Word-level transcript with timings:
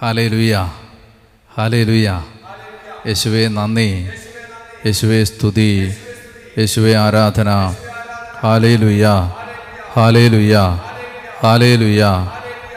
ഹാലേ 0.00 0.28
ലുയ്യ 0.28 0.72
ഹാലേ 1.54 1.82
ലുയ്യ 1.84 2.24
യേശുവെ 3.06 3.48
നന്ദി. 3.48 4.08
യേശുവെ 4.86 5.24
സ്തുതി. 5.24 5.94
യേശുവെ 6.58 6.92
ആരാധന. 6.96 7.50
ഹാലേ 8.42 8.76
ലുയ്യ 8.76 9.06
ഹാലേ 9.92 10.28
ലുയ്യ 10.28 10.56
ഹാലേ 11.42 11.76
ലുയ്യ 11.76 12.04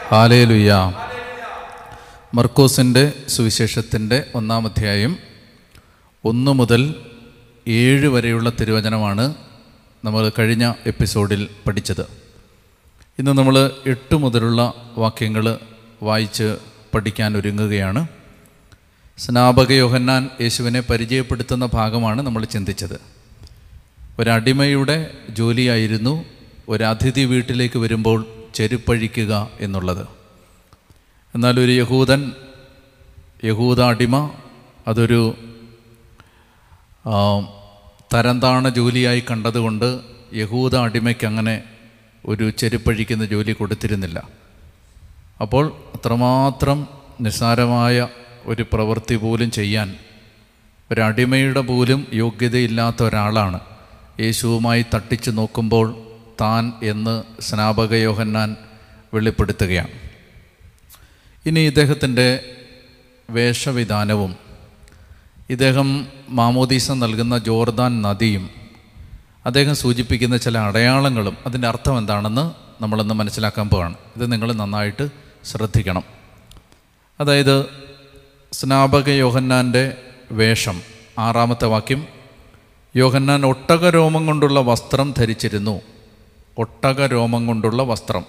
ഹാലേ 0.10 0.44
ലുയ്യ 0.44 0.72
മർക്കോസിന്റെ 2.34 3.14
സുവിശേഷത്തിന്റെ 3.28 4.24
ഒന്നാം 4.36 4.66
അധ്യായം 4.68 5.18
ഒന്ന് 6.26 6.52
മുതൽ 6.52 6.96
ഏഴ് 7.68 8.08
വരെയുള്ള 8.08 8.50
തിരുവചനമാണ് 8.50 9.36
നമ്മൾ 10.06 10.32
കഴിഞ്ഞ 10.40 10.74
എപ്പിസോഡിൽ 10.86 11.50
പഠിച്ചത്. 11.68 12.02
ഇന്ന് 13.20 13.32
നമ്മൾ 13.32 13.72
എട്ട് 13.86 14.16
മുതലുള്ള 14.16 14.74
വാക്യങ്ങൾ 14.98 15.60
വായിച്ച് 16.04 16.58
പഠിക്കാൻ 16.96 17.38
ഒരുങ്ങുകയാണ്. 17.38 18.08
സ്നാപക 19.18 19.72
യോഹന്നാൻ 19.72 20.30
യേശുവിനെ 20.42 20.82
പരിചയപ്പെടുത്തുന്ന 20.82 21.66
ഭാഗമാണ് 21.74 22.22
നമ്മൾ 22.22 22.46
ചിന്തിച്ചത്. 22.46 22.98
ഒരടിമയുടെ 24.20 24.98
ജോലിയായിരുന്നു 25.30 26.26
ഒരതിഥി 26.70 27.22
വീട്ടിലേക്ക് 27.22 27.80
വരുമ്പോൾ 27.80 28.20
ചെരുപ്പഴിക്കുക 28.56 29.50
എന്നുള്ളത്. 29.60 30.08
എന്നാൽ 31.36 31.60
ഒരു 31.60 31.72
യഹൂദൻ 31.72 32.32
യഹൂദ 33.44 33.82
അടിമ 33.82 34.16
അതൊരു 34.88 35.22
തരംതാണ 38.14 38.70
ജോലിയായി 38.70 39.24
കണ്ടതുകൊണ്ട് 39.32 40.00
യഹൂദ 40.34 40.76
അടിമയ്ക്ക് 40.76 41.26
അങ്ങനെ 41.28 41.64
ഒരു 42.26 42.50
ചെരുപ്പഴിക്കുന്ന 42.50 43.26
ജോലി 43.26 43.52
കൊടുത്തിരുന്നില്ല. 43.52 44.45
അപ്പോൾ 45.42 45.74
അത്രമാത്രം 45.96 46.88
നിസ്സാരമായ 47.22 48.08
ഒരു 48.46 48.64
പ്രവൃത്തി 48.74 49.16
പോലും 49.16 49.52
ചെയ്യാൻ 49.52 49.96
ഒരടിമയുടെ 50.92 51.60
പോലും 51.60 52.08
യോഗ്യതയില്ലാത്ത 52.14 53.04
ഒരാളാണ് 53.04 53.60
യേശുവുമായി 54.20 54.86
തട്ടിച്ചു 54.96 55.32
നോക്കുമ്പോൾ 55.32 55.88
താൻ 56.42 56.74
എന്ന് 56.84 57.42
സ്നാപകയോഹന്നാൻ 57.42 58.56
വെളിപ്പെടുത്തുകയാണ്. 59.14 59.90
ഇനി 61.46 61.60
ഇദ്ദേഹത്തിന്റെ 61.60 62.56
വേഷവിധാനവും 63.30 64.36
ഇദ്ദേഹം 65.50 66.08
മാമോദീസ 66.30 66.92
നൽകുന്ന 66.92 67.38
ജോർദാൻ 67.38 68.02
നദിയും 68.02 68.50
അദ്ദേഹം 69.46 69.76
സൂചിപ്പിക്കുന്ന 69.76 70.38
ചില 70.38 70.58
അടയാളങ്ങളും 70.58 71.38
അതിന്റെ 71.46 71.68
അർത്ഥം 71.68 71.98
എന്താണെന്ന് 71.98 72.46
നമ്മളൊന്ന് 72.84 73.14
മനസ്സിലാക്കാൻ 73.14 73.70
പോവാണ്. 73.70 73.96
ഇത് 74.16 74.32
നിങ്ങൾ 74.32 74.54
നന്നായിട്ട് 74.54 75.25
ശ്രദ്ധിക്കണം. 75.46 76.04
അതായത് 77.20 77.66
സ്നാപക 78.52 79.10
യോഹന്നാന്റെ 79.10 79.98
വേഷം 80.32 80.82
ആറാമത്തെ 81.20 81.66
വാക്യം 81.66 82.08
യോഹന്നാൻ 82.96 83.46
ഒട്ടകരോമം 83.46 84.26
കൊണ്ടുള്ള 84.26 84.60
വസ്ത്രം 84.60 85.14
ധരിച്ചിരുന്നു. 85.18 85.82
ഒട്ടകരോമം 86.58 87.48
കൊണ്ടുള്ള 87.48 87.84
വസ്ത്രം. 87.84 88.26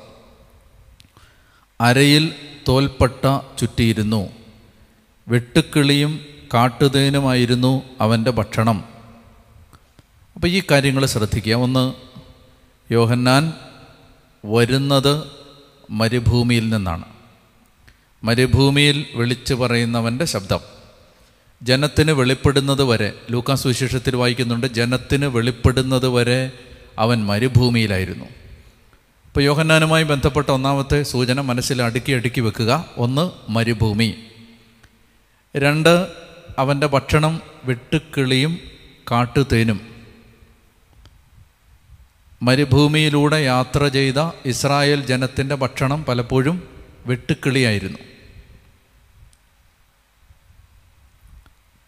അരയിൽ 1.80 2.34
തോൽപ്പട്ട 2.68 3.40
ചുറ്റിയിരുന്നു. 3.58 4.28
വെട്ടുക്കിളിയും 5.28 6.20
കാട്ടുതേനുമായിരുന്നു 6.54 7.82
അവന്റെ 8.00 8.30
ഭക്ഷണം. 8.30 8.84
അപ്പോൾ 10.34 10.48
ഈ 10.48 10.62
കാര്യങ്ങൾ 10.70 11.06
ശ്രദ്ധിക്കുക. 11.06 11.54
ഒന്ന് 11.54 11.94
യോഹന്നാൻ 12.92 13.52
വരുന്നത് 14.44 15.45
മരുഭൂമിയിൽ 15.90 16.68
നിന്നാണ്. 16.68 17.04
മരുഭൂമിയിൽ 18.24 19.06
വിളിച്ചു 19.14 19.54
പറയുന്നവന്റെ 19.54 20.24
ശബ്ദം. 20.24 20.60
ജനത്തിന് 21.62 22.10
വെളിപ്പെടുന്നത് 22.10 22.82
വരെ 22.82 23.12
ലൂക്കാസ് 23.30 23.62
സുവിശേഷത്തിൽ 23.62 24.16
വായിക്കുന്നുണ്ട് 24.16 24.66
ജനത്തിന് 24.66 25.26
വെളിപ്പെടുന്നത് 25.26 26.08
വരെ 26.08 26.50
അവൻ 26.98 27.26
മരുഭൂമിയിലായിരുന്നു. 27.26 28.24
ഇപ്പോൾ 28.24 29.40
യോഹന്നാനുമായി 29.40 30.04
ബന്ധപ്പെട്ട 30.04 30.50
ഒന്നാമത്തെ 30.50 31.02
സൂചന 31.02 31.40
മനസ്സിൽ 31.40 31.82
അടുക്കി 31.82 32.12
അടുക്കി 32.12 32.40
വെക്കുക. 32.40 32.84
ഒന്ന് 32.96 33.50
മരുഭൂമി. 33.50 34.14
രണ്ട് 35.56 36.06
അവന്റെ 36.58 36.86
ഭക്ഷണം 36.86 37.40
വെട്ടുക്കിളിയും 37.64 38.58
കാട്ടുതേനും. 39.10 39.95
മരുഭൂമിയിലൂടെ 42.42 43.44
യാത്ര 43.44 43.88
ചെയ്ത 43.88 44.30
ഇസ്രായേൽ 44.46 45.06
ജനത്തിന്റെ 45.06 45.54
ഭക്ഷണം 45.54 46.04
പലപ്പോഴും 46.04 46.68
വെട്ടുക്കിളിയായിരുന്നു. 47.06 47.98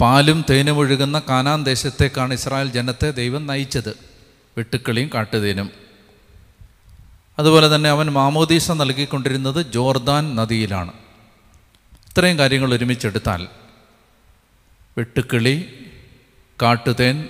പാലും 0.01 0.45
തേനും 0.51 0.79
ഒഴുകുന്ന 0.79 1.23
കാനാൻ 1.29 1.65
ദേശത്തേക്കാണ് 1.65 2.35
ഇസ്രായേൽ 2.35 2.71
ജനത്തെ 2.71 3.11
ദൈവം 3.11 3.47
നയിച്ചത് 3.47 3.97
വെട്ടുക്കിളിയും 4.59 5.11
കാട്ടുതേനും. 5.15 5.71
അതുപോലെ 7.39 7.75
തന്നെ 7.75 7.91
അവൻ 7.91 8.07
മാമോദീസ 8.07 8.71
നൽകിക്കൊണ്ടിരുന്നത് 8.73 9.73
ജോർദാൻ 9.73 10.37
നദിയിലാണ്. 10.37 10.93
ഇത്രയും 12.11 12.39
കാര്യങ്ങൾ 12.39 12.75
ഒരുമിച്ചെടുത്താൽ 12.75 13.49
വെട്ടുക്കിളി 14.99 15.85
കാട്ടുതേൻ 16.63 17.29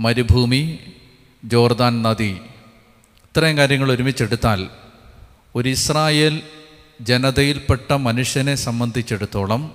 മരുഭൂമി 0.00 0.78
ജോർദാൻ 1.44 2.02
നദി. 2.02 2.40
ഇത്രയും 3.24 3.58
കാര്യങ്ങൾ 3.58 3.92
ഒരുമിച്ചെടുത്താൽ 3.92 4.68
ഒരു 5.54 5.68
ഇസ്രായേൽ 5.68 6.42
ജനതയിൽപ്പെട്ട 7.00 7.92
മനുഷ്യനെ 7.92 8.54
സംബന്ധിച്ചിടത്തോളം 8.54 9.72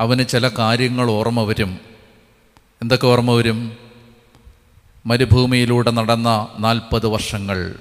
അവന് 0.00 0.24
ചില 0.24 0.48
കാര്യങ്ങൾ 0.48 1.10
ഓർമ്മ 1.10 1.42
വരും. 1.42 1.78
എന്തൊക്കെ 2.82 3.06
ഓർമ്മ 3.06 3.30
വരും? 3.30 3.76
മരുഭൂമിയിലൂടെ 5.06 5.90
നടന്ന 5.90 6.48
നാൽപ്പത് 6.58 7.06
വർഷങ്ങൾ. 7.06 7.74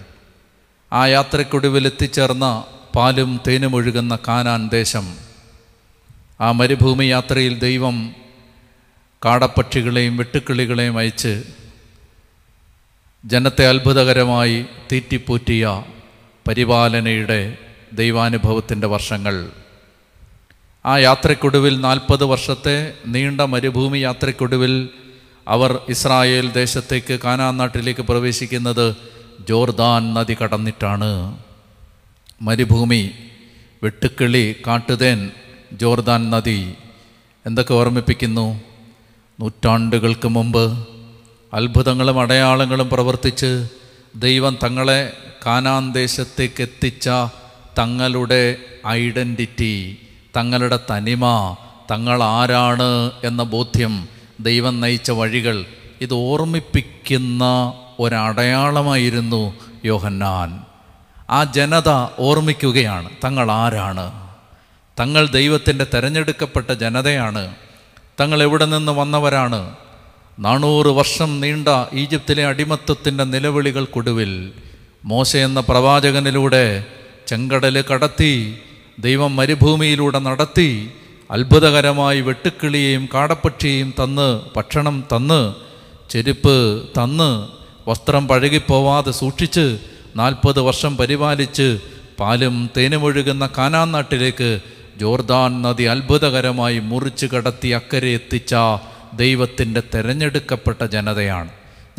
ആ 0.93 1.07
യാത്രയ്ക്കൊടുവിൽ 1.07 1.85
എത്തിച്ചേർന്ന 1.85 2.63
പാലും 2.95 3.41
തേനും 3.47 3.75
ഒഴുകുന്ന 3.75 4.17
കാനാൻ 4.27 4.69
ദേശം. 4.69 5.15
ആ 6.41 6.51
മരുഭൂമി 6.51 7.05
യാത്രയിൽ 7.05 7.59
ദൈവം 7.59 8.15
കാടപ്പക്ഷികളെയും 9.25 10.17
വെട്ടുക്കിളികളെയും 10.17 10.97
അയച്ച് 10.97 11.43
ജനത്തെ 13.25 13.67
അത്ഭുതകരമായി 13.67 14.65
തീറ്റിപ്പൂറ്റിയ 14.91 15.83
പരിപാലനയുടെ 16.47 17.57
ദൈവാനുഭവത്തിന്റെ 17.93 18.87
വർഷങ്ങൾ. 18.87 19.51
ആ 20.85 20.97
യാത്രയ്ക്കൊടുവിൽ 20.97 21.81
നാൽപ്പത് 21.81 22.23
വർഷത്തെ 22.23 22.93
നീണ്ട 23.07 23.41
മരുഭൂമി 23.41 23.97
യാത്രയ്ക്കൊടുവിൽ 23.97 24.89
അവർ 25.47 25.79
ഇസ്രായേൽ 25.89 26.51
ദേശത്തേക്ക് 26.51 27.19
കാനാ 27.23 27.51
നാട്ടിലേക്ക് 27.51 28.01
പ്രവേശിക്കുന്നത് 28.01 28.95
ജോർദാൻ 29.49 30.13
നദി 30.13 30.37
കടന്നിട്ടാണ്. 30.43 31.37
മരുഭൂമി 32.41 33.11
വെട്ടുക്കിളി 33.83 34.55
കാട്ടുതേൻ 34.67 35.31
ജോർദാൻ 35.73 36.29
നദി 36.29 36.73
എന്തൊക്കെ 37.45 37.73
ഓർമ്മിപ്പിക്കുന്നു? 37.73 38.61
നൂറ്റാണ്ടുകൾക്ക് 39.39 40.27
മുമ്പ് 40.27 40.87
അത്ഭുതങ്ങളും 41.53 42.19
അടയാളങ്ങളും 42.19 42.89
പ്രവർത്തിച്ച് 42.89 43.67
ദൈവം 44.15 44.57
തങ്ങളെ 44.63 45.13
കാനാൻ 45.45 45.91
ദേശത്തേക്ക് 45.91 46.61
എത്തിച്ച 46.61 47.09
തങ്ങളുടെ 47.77 48.57
ഐഡന്റിറ്റി 48.87 49.97
തങ്ങളുടെ 50.37 50.79
തനിമ 50.91 51.55
തങ്ങൾ 51.91 52.23
ആരാണ് 52.23 53.11
എന്ന 53.23 53.43
ബോധ്യം 53.43 54.07
ദൈവം 54.39 54.81
നയിച്ച 54.81 55.11
വഴികൾ 55.11 55.65
ഇത് 56.01 56.13
ഓർമ്മിപ്പിക്കുന്ന 56.13 57.73
ഒരടയാളമായിരുന്നു 57.99 59.53
യോഹന്നാൻ. 59.85 60.61
ആ 61.29 61.43
ജനത 61.43 61.89
ഓർമ്മിക്കുകയാണ് 62.19 63.09
തങ്ങൾ 63.23 63.51
ആരാണ് 63.51 64.11
തങ്ങൾ 64.99 65.27
ദൈവത്തിന്റെ 65.27 65.87
തിരഞ്ഞെടുക്കപ്പെട്ട 65.93 66.71
ജനതയാണ്. 66.71 67.55
തങ്ങൾ 68.19 68.43
എവിടെ 68.43 68.65
നിന്ന് 68.65 68.91
വന്നവരാണ്. 68.91 69.75
നാനൂറ് 70.37 70.91
വർഷം 70.91 71.31
നീണ്ട 71.39 71.69
ഈജിപ്തിലെ 71.93 72.43
അടിമത്തത്തിന്റെ 72.45 73.25
നിലവിളികൾക്കൊടുവിൽ 73.25 74.31
മോശ 75.03 75.31
എന്ന 75.37 75.59
പ്രവാചകനിലൂടെ 75.59 76.65
ചെങ്കടൽ 77.27 77.77
കടത്തി 77.91 78.33
ദൈവം 78.97 79.31
മരുഭൂമിയിലൂടെ 79.35 80.19
നടത്തി 80.19 80.69
അത്ഭുതകരമായി 81.29 82.21
വെട്ടുക്കിളിയെയും 82.21 83.03
കാടപ്പക്ഷിയെയും 83.13 83.93
തന്ന് 83.99 84.29
ഭക്ഷണം 84.55 85.03
തന്ന് 85.13 85.41
ചെരുപ്പ് 86.09 86.57
തന്ന് 86.97 87.29
വസ്ത്രം 87.87 88.27
പഴകിപ്പോവാതെ 88.27 89.11
സൂക്ഷിച്ച് 89.11 89.65
നാൽപ്പത് 90.15 90.59
വർഷം 90.61 90.93
പരിപാലിച്ച് 90.97 91.67
പാലും 92.19 92.55
തേനുമൊഴുകുന്ന 92.77 93.45
കാനാൻ 93.57 93.87
നാട്ടിലേക്ക് 93.91 94.49
ജോർദാൻ 94.99 95.51
നദി 95.61 95.83
അത്ഭുതകരമായി 95.83 96.79
മുറിച്ച് 96.79 97.25
കടത്തി 97.25 97.69
അക്കരെ 97.69 98.09
എത്തിച്ച 98.13 98.53
ദൈവത്തിന്റെ 99.13 99.83
തിരഞ്ഞെടുക്കപ്പെട്ട 99.95 100.83
ജനതയാണ്. 100.83 101.49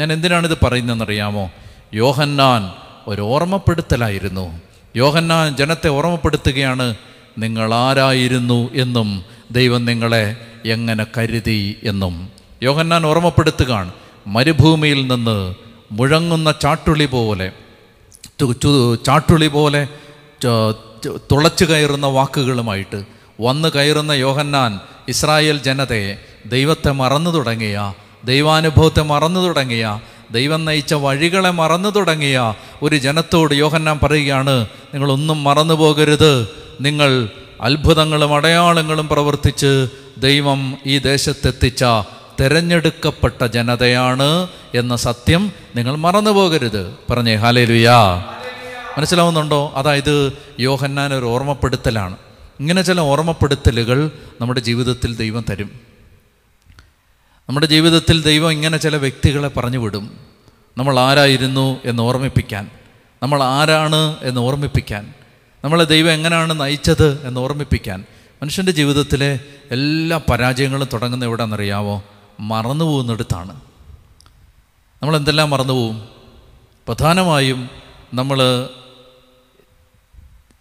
ഞാൻ 0.00 0.12
എന്തിനാണിത് 0.12 0.59
പറയുന്നതെന്നറിയാമോ? 0.64 1.50
യോഹന്നാൻ 1.94 2.73
ഒരു 3.06 3.23
ഓർമ്മപ്പെടുത്തലായിരുന്നു. 3.23 4.61
യോഹന്നാൻ 4.97 5.56
ജനത്തെ 5.56 5.88
ഓർമ്മപ്പെടുത്തുകയാണ് 5.88 6.94
നിങ്ങൾ 7.38 7.75
ആരായിരുന്നു 7.75 8.70
എന്നും 8.75 9.25
ദൈവം 9.50 9.85
നിങ്ങളെ 9.85 10.37
എങ്ങനെ 10.64 11.06
കരുതി 11.19 11.76
എന്നും. 11.85 12.29
യോഹന്നാൻ 12.62 13.06
ഓർമ്മപ്പെടുത്തുകയാണ് 13.06 13.93
മരുഭൂമിയിൽ 14.26 15.06
നിന്ന് 15.06 15.55
മുഴങ്ങുന്ന 15.93 16.55
ചാട്ടുളി 16.62 17.05
പോലെ 17.05 17.53
ചാട്ടുളി 19.06 19.47
പോലെ 19.47 19.88
തുളച്ചു 21.17 21.65
കയറുന്ന 21.65 22.06
വാക്കുകളുമായിട്ട് 22.06 23.05
വന്ന് 23.41 23.69
കയറുന്ന 23.69 24.12
യോഹന്നാൻ 24.12 24.81
ഇസ്രായേൽ 25.08 25.58
ജനതയെ 25.58 26.15
ദൈവത്തെ 26.47 26.91
മറന്നു 26.91 27.31
തുടങ്ങിയ 27.31 27.94
ദൈവാനുഭവത്തെ 28.25 29.03
മറന്നു 29.03 29.41
തുടങ്ങിയ 29.41 30.00
ദൈവം 30.31 30.65
നയിച്ച 30.65 30.94
വഴികളെ 30.94 31.50
മറന്നു 31.50 31.89
തുടങ്ങിയ 31.89 32.55
ഒരു 32.83 32.97
ജനത്തോട് 32.97 33.55
യോഹന്നാൻ 33.55 34.00
പറയുകയാണ് 34.03 34.67
നിങ്ങളൊന്നും 34.94 35.44
മറന്നു 35.44 35.75
പോകരുത്. 35.75 36.49
നിങ്ങൾ 36.81 37.29
അത്ഭുതങ്ങളും 37.61 38.35
അടയാളങ്ങളും 38.35 39.09
പ്രവർത്തിച്ച് 39.09 39.89
ദൈവം 40.19 40.77
ഈ 40.87 40.99
ദേശത്തെത്തിച്ച 40.99 41.85
തിരഞ്ഞെടുക്കപ്പെട്ട 42.41 43.44
ജനതയാണ് 43.44 44.49
എന്ന 44.75 44.97
സത്യം 44.97 45.53
നിങ്ങൾ 45.77 45.97
മറന്നു 45.97 46.31
പോകരുത്. 46.31 46.94
പറഞ്ഞേ 47.11 47.35
ഹാലേലുയാ 47.35 48.25
മനസ്സിലാവുന്നുണ്ടോ? 48.99 49.73
അതായത് 49.75 50.33
യോഹന്നാൻ 50.61 51.15
ഒരു 51.15 51.25
ഓർമ്മപ്പെടുത്തലാണ്. 51.25 52.17
ഇങ്ങനെ 52.61 52.83
ചില 52.83 53.00
ഓർമ്മപ്പെടുത്തലുകൾ 53.00 54.11
നമ്മുടെ 54.41 54.61
ജീവിതത്തിൽ 54.61 55.17
ദൈവം 55.17 55.44
തരും. 55.50 55.92
നമ്മുടെ 57.49 57.67
ജീവിതത്തിൽ 57.67 58.23
ദൈവം 58.23 58.53
ഇങ്ങനെ 58.53 58.77
ചില 58.77 58.97
വ്യക്തികളെ 58.97 59.49
പറഞ്ഞു 59.49 59.79
വിടും 59.79 60.17
നമ്മൾ 60.79 60.99
ആരായിരുന്നു 60.99 61.81
എന്ന് 61.85 62.03
ഓർമ്മിപ്പിക്കാൻ. 62.03 62.71
നമ്മൾ 63.23 63.43
ആരാണ് 63.43 64.17
എന്ന് 64.23 64.41
ഓർമ്മിപ്പിക്കാൻ. 64.41 65.15
നമ്മളെ 65.65 65.85
ദൈവം 65.85 66.11
എങ്ങനെയാണ് 66.11 66.61
നയിച്ചത് 66.61 67.27
എന്ന് 67.27 67.41
ഓർമ്മിപ്പിക്കാൻ. 67.41 68.05
മനുഷ്യന്റെ 68.43 68.73
ജീവിതത്തിലെ 68.73 69.41
എല്ലാ 69.71 70.21
പരാജയങ്ങളും 70.31 70.89
തുടങ്ങുന്ന 70.93 71.25
എവിടെയാണെന്നറിയാവോ? 71.25 72.03
മറന്നു 72.41 72.85
പോകുന്നിടത്താണ്. 72.85 73.61
നമ്മൾ 75.03 75.17
എന്തെല്ലാം 75.17 75.50
മറന്നു 75.50 75.73
പോവും 75.73 76.09
പ്രധാനമായും 76.87 77.71
നമ്മൾ 78.15 78.69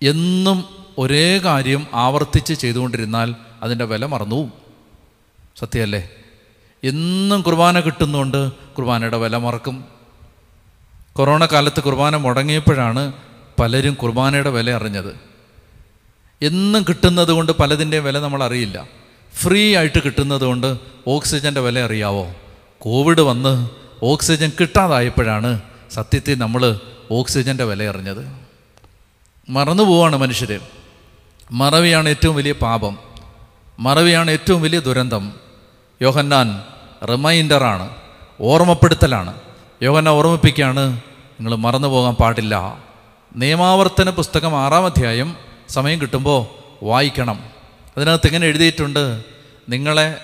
എന്നും 0.02 0.64
ഒരേ 0.98 1.38
കാര്യം 1.38 1.88
ആവർത്തിച്ച് 1.94 2.54
ചെയ്തുകൊണ്ടിരുന്നാൽ 2.54 3.36
അതിന്റെ 3.64 3.86
വില 3.86 4.06
മറന്നു 4.06 4.36
പോവും 4.36 4.54
സത്യമല്ലേ? 5.60 6.10
എന്നും 6.84 7.42
കുർബാന 7.42 7.80
കിട്ടുന്നുകൊണ്ട് 7.80 8.52
കുർബാനയുടെ 8.52 9.18
വില 9.18 9.38
മറക്കും. 9.38 9.86
കൊറോണ 11.14 11.46
കാലത്ത് 11.46 11.84
കുർബാന 11.84 12.16
മുടങ്ങിയപ്പോഴാണ് 12.16 13.14
പലരും 13.60 13.94
കുർബാനയുടെ 13.94 14.50
വില 14.50 14.72
അറിഞ്ഞത്. 14.72 15.20
എന്നും 16.42 16.86
കിട്ടുന്നത് 16.90 17.32
കൊണ്ട് 17.32 17.52
പലതിന്റെയും 17.52 18.04
വില 18.04 18.20
നമ്മൾ 18.20 18.44
അറിയില്ല. 18.44 18.88
ഫ്രീ 19.36 19.76
ആയിട്ട് 19.76 20.04
കിട്ടുന്നത് 20.06 20.42
കൊണ്ട് 20.42 20.78
ഓക്സിജന്റെ 21.08 21.62
വില 21.62 21.80
അറിയാവോ? 21.80 22.34
കോവിഡ് 22.80 23.22
വന്ന് 23.22 23.70
ഓക്സിജൻ 24.04 24.52
കിട്ടാതായപ്പോഴാണ് 24.60 25.62
സത്യത്തിൽ 25.92 26.38
നമ്മൾ 26.38 26.80
ഓക്സിജന്റെ 27.12 27.64
വില 27.64 27.90
അറിഞ്ഞത്. 27.90 28.32
മറന്നു 29.50 29.84
പോവാണ് 29.84 30.16
മനുഷ്യർ 30.16 30.60
മറവിയാണ് 31.52 32.10
ഏറ്റവും 32.10 32.36
വലിയ 32.36 32.52
പാപം. 32.52 32.98
മറവിയാണ് 33.80 34.32
ഏറ്റവും 34.32 34.62
വലിയ 34.62 34.80
ദുരന്തം. 34.80 35.34
യോഹന്നാൻ 36.02 36.64
റിമൈൻഡറാണ് 37.10 37.90
ഓർമ്മപ്പെടുത്തലാണ്. 38.42 39.34
യോഗന 39.84 40.10
ഓർമ്മിപ്പിക്കുകയാണ് 40.10 40.94
നിങ്ങൾ 41.40 41.56
മറന്നു 41.56 41.88
പോകാൻ 41.88 42.14
പാടില്ല. 42.14 42.80
നിയമാവർത്തന 43.36 44.10
പുസ്തകം 44.10 44.58
ആറാം 44.58 44.86
അധ്യായം 44.86 45.36
സമയം 45.70 46.02
കിട്ടുമ്പോൾ 46.02 46.46
വായിക്കണം. 46.86 47.44
അതിനകത്ത് 47.98 48.28
ഇങ്ങനെ 48.28 48.48
എഴുതിയിട്ടുണ്ട് 48.48 49.24
നിങ്ങളെ 49.70 50.18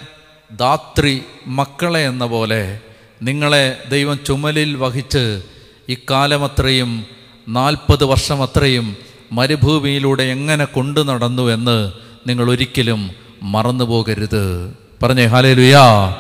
ധാത്രി 0.59 1.23
മക്കളെ 1.47 2.05
എന്ന 2.05 2.25
പോലെ 2.25 2.79
നിങ്ങളെ 3.21 3.77
ദൈവം 3.89 4.19
ചുമലിൽ 4.27 4.75
വഹിച്ച് 4.75 5.41
ഇക്കാലമത്രയും 5.89 7.05
നാൽപ്പത് 7.47 8.03
വർഷമത്രയും 8.03 8.97
മരുഭൂമിയിലൂടെ 9.31 10.23
എങ്ങനെ 10.23 10.65
കൊണ്ടു 10.65 10.99
നടന്നു 10.99 11.43
എന്ന് 11.43 11.91
നിങ്ങൾ 12.27 12.49
ഒരിക്കലും 12.49 13.11
മറന്നു 13.43 13.83
പോകരുത്. 13.83 14.73
പറഞ്ഞേ 15.03 15.25
ഹാലേലുയാ. 15.25 16.15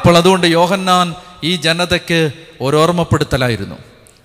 അപ്പോൾ 0.00 0.16
അതുകൊണ്ട് 0.16 0.46
യോഹന്നാൻ 0.46 1.14
ഈ 1.44 1.56
ജനതയ്ക്ക് 1.56 2.32
ഒരോർമ്മപ്പെടുത്തലായിരുന്നു 2.60 3.76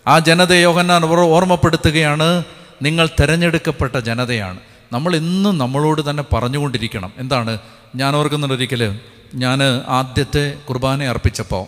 ആ 0.07 0.19
ജനതയെ 0.19 0.61
യോഹന്നാൻ 0.61 1.05
ഓർമ്മപ്പെടുത്തുകയാണ് 1.05 2.43
നിങ്ങൾ 2.81 3.09
തിരഞ്ഞെടുക്കപ്പെട്ട 3.19 3.95
ജനതയാണ്. 3.95 4.59
നമ്മൾ 4.93 5.15
ഇന്നും 5.15 5.57
നമ്മളോട് 5.57 6.09
തന്നെ 6.09 6.23
പറഞ്ഞുകൊണ്ടിരിക്കണം. 6.33 7.13
എന്താണ്? 7.17 7.57
ഞാൻ 7.95 8.15
ഓർക്കുന്നുണ്ട് 8.15 8.99
ഞാൻ 9.35 9.63
ആദ്യത്തെ 9.87 10.57
കുർബാന 10.69 11.03
അർപ്പിച്ചപ്പോൾ 11.03 11.65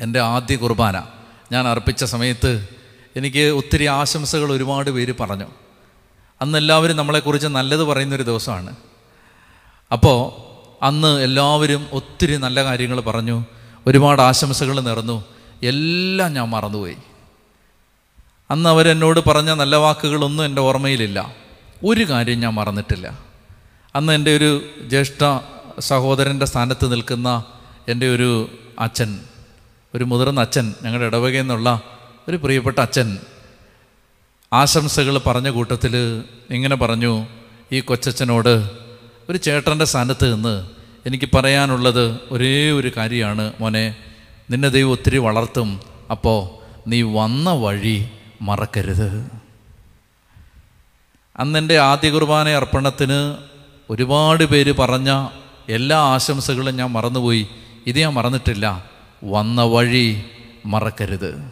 എന്റെ 0.00 0.20
ആദ്യ 0.20 0.56
കുർബാന 0.56 1.02
ഞാൻ 1.52 1.68
അർപ്പിച്ച 1.68 2.04
സമയത്ത് 2.04 2.68
എനിക്ക് 3.16 3.54
ഒത്തിരി 3.54 3.84
ആശംസകൾ 3.84 4.52
ഒരുപാട് 4.52 4.90
പേര് 4.90 5.14
പറഞ്ഞു. 5.20 5.46
അന്ന് 6.40 6.58
എല്ലാവരും 6.58 6.96
നമ്മളെക്കുറിച്ച് 6.96 7.46
നല്ലത് 7.46 7.84
പറയുന്നൊരു 7.84 8.22
ദിവസമാണ്. 8.22 8.76
അപ്പോൾ 9.92 10.53
അന്ന് 10.84 11.20
എല്ലാവരും 11.22 11.86
ഒത്തിരി 11.92 12.36
നല്ല 12.36 12.64
കാര്യങ്ങൾ 12.64 13.00
പറഞ്ഞു. 13.00 13.44
ഒരുപാട് 13.86 14.22
ആശംസകൾ 14.22 14.80
നേർന്നു. 14.80 15.24
എല്ലാം 15.62 16.32
ഞാൻ 16.32 16.48
മറന്നുപോയി. 16.48 16.96
അന്ന് 18.50 18.70
അവരെന്നോട് 18.70 19.20
പറഞ്ഞ 19.20 19.50
നല്ല 19.50 19.76
വാക്കുകളൊന്നും 19.76 20.44
എന്റെ 20.44 20.60
ഓർമ്മയിലില്ല. 20.60 21.34
ഒരു 21.84 22.08
കാര്യം 22.08 22.40
ഞാൻ 22.40 22.52
മറന്നിട്ടില്ല. 22.52 23.18
അന്ന് 23.94 24.12
എന്റെ 24.12 24.36
ഒരു 24.36 24.64
ജ്യേഷ്ഠ 24.88 25.46
സഹോദരന്റെ 25.80 26.46
സ്ഥാനത്ത് 26.46 26.92
നിൽക്കുന്ന 26.92 27.44
എന്റെ 27.88 28.14
ഒരു 28.14 28.50
അച്ഛൻ 28.78 29.20
ഒരു 29.94 30.04
മുതിർന്ന 30.04 30.40
അച്ഛൻ 30.40 30.74
ഞങ്ങളുടെ 30.82 31.06
ഇടവകയിൽ 31.06 31.40
നിന്നുള്ള 31.40 31.80
ഒരു 32.28 32.36
പ്രിയപ്പെട്ട 32.36 32.78
അച്ഛൻ 32.78 33.18
ആശംസകൾ 34.52 35.18
പറഞ്ഞ 35.18 35.50
കൂട്ടത്തിൽ 35.50 36.22
ഇങ്ങനെ 36.50 36.76
പറഞ്ഞു. 36.76 37.26
ഈ 37.72 37.80
കൊച്ചച്ഛനോട് 37.80 38.70
ഒരു 39.28 39.36
ചേട്ടന്റെ 39.36 39.84
സ്ഥാനത്ത് 39.84 40.34
നിന്ന് 40.34 40.73
എനിക്ക് 41.06 41.28
പറയാനുള്ളത് 41.34 42.18
ഒരേ 42.30 42.70
ഒരു 42.70 42.92
കാര്യമാണ് 42.96 43.52
മോനെ. 43.60 43.96
നിന്നെ 44.50 44.68
ദൈവം 44.68 44.90
ഒത്തിരി 44.90 45.18
വളർത്തും. 45.18 45.80
അപ്പോൾ 46.10 46.48
നീ 46.88 47.02
വന്ന 47.02 47.50
വഴി 47.50 48.08
മറക്കരുത്. 48.42 49.30
അന്നെന്റെ 51.36 51.78
ആദ്യ 51.78 52.10
കുർബാന 52.10 52.48
അർപ്പണത്തിന് 52.48 53.36
ഒരുപാട് 53.90 54.44
പേര് 54.44 54.72
പറഞ്ഞ 54.72 55.28
എല്ലാ 55.68 55.98
ആശംസകളും 55.98 56.76
ഞാൻ 56.76 56.90
മറന്നുപോയി. 56.90 57.48
ഇത് 57.86 57.98
ഞാൻ 57.98 58.12
മറന്നിട്ടില്ല. 58.12 58.90
വന്ന 59.24 59.62
വഴി 59.62 60.22
മറക്കരുത്. 60.66 61.50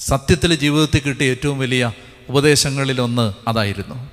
സത്യത്തിൽ 0.00 0.54
ജീവിതത്തിൽ 0.54 1.00
കിട്ടിയ 1.00 1.30
ഏറ്റവും 1.30 1.58
വലിയ 1.58 1.92
ഉപദേശങ്ങളിലൊന്ന് 2.28 3.32
അതായിരുന്നു. 3.48 4.10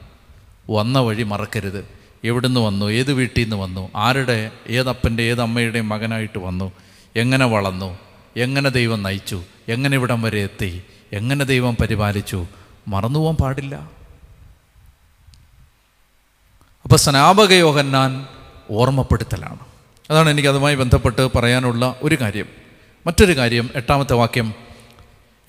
വന്ന 0.70 1.00
വഴി 1.00 1.24
മറക്കരുത്. 1.24 2.03
എവിടുന്ന് 2.24 2.60
വന്നു? 2.60 2.86
ഏത് 2.86 3.14
വീട്ടിൽ 3.14 3.44
നിന്ന് 3.44 3.56
വന്നു? 3.56 3.90
ആരുടെ 3.96 4.52
ഏതപ്പന്റെ 4.68 5.24
ഏതമ്മയുടെയും 5.24 5.90
മകനായിട്ട് 5.90 6.40
വന്നു? 6.40 6.72
എങ്ങനെ 7.16 7.46
വളർന്നു? 7.46 8.00
എങ്ങനെ 8.38 8.70
ദൈവം 8.70 9.04
നയിച്ചു? 9.04 9.44
എങ്ങനെ 9.68 9.96
ഇവിടം 9.96 10.22
വരെ 10.22 10.40
എത്തി? 10.40 10.84
എങ്ങനെ 11.14 11.46
ദൈവം 11.46 11.76
പരിപാലിച്ചു? 11.82 12.48
മറന്നു 12.88 13.20
പോകാൻ 13.20 13.36
പാടില്ല. 13.36 13.76
അപ്പോൾ 16.84 16.96
സ്നാപക 16.96 17.52
യോഹന്നാൻ 17.52 18.26
ഓർമ്മപ്പെടുത്തലാണ്. 18.72 19.60
അതാണ് 20.10 20.30
എനിക്ക് 20.30 20.50
അതുമായി 20.50 20.76
ബന്ധപ്പെട്ട് 20.76 21.30
പറയാനുള്ള 21.36 21.96
ഒരു 22.02 22.16
കാര്യം. 22.22 22.46
മറ്റൊരു 23.08 23.38
കാര്യം 23.38 23.70
എട്ടാമത്തെ 23.76 24.14
വാക്യം. 24.14 24.54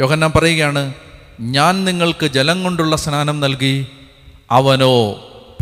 യോഹന്നാൻ 0.01 0.33
പറയുകയാണ് 0.37 0.95
ഞാൻ 1.41 1.85
നിങ്ങൾക്ക് 1.85 2.27
ജലം 2.27 2.63
കൊണ്ടുള്ള 2.63 2.97
സ്നാനം 2.97 3.41
നൽകി 3.41 3.87
അവനോ 4.51 5.13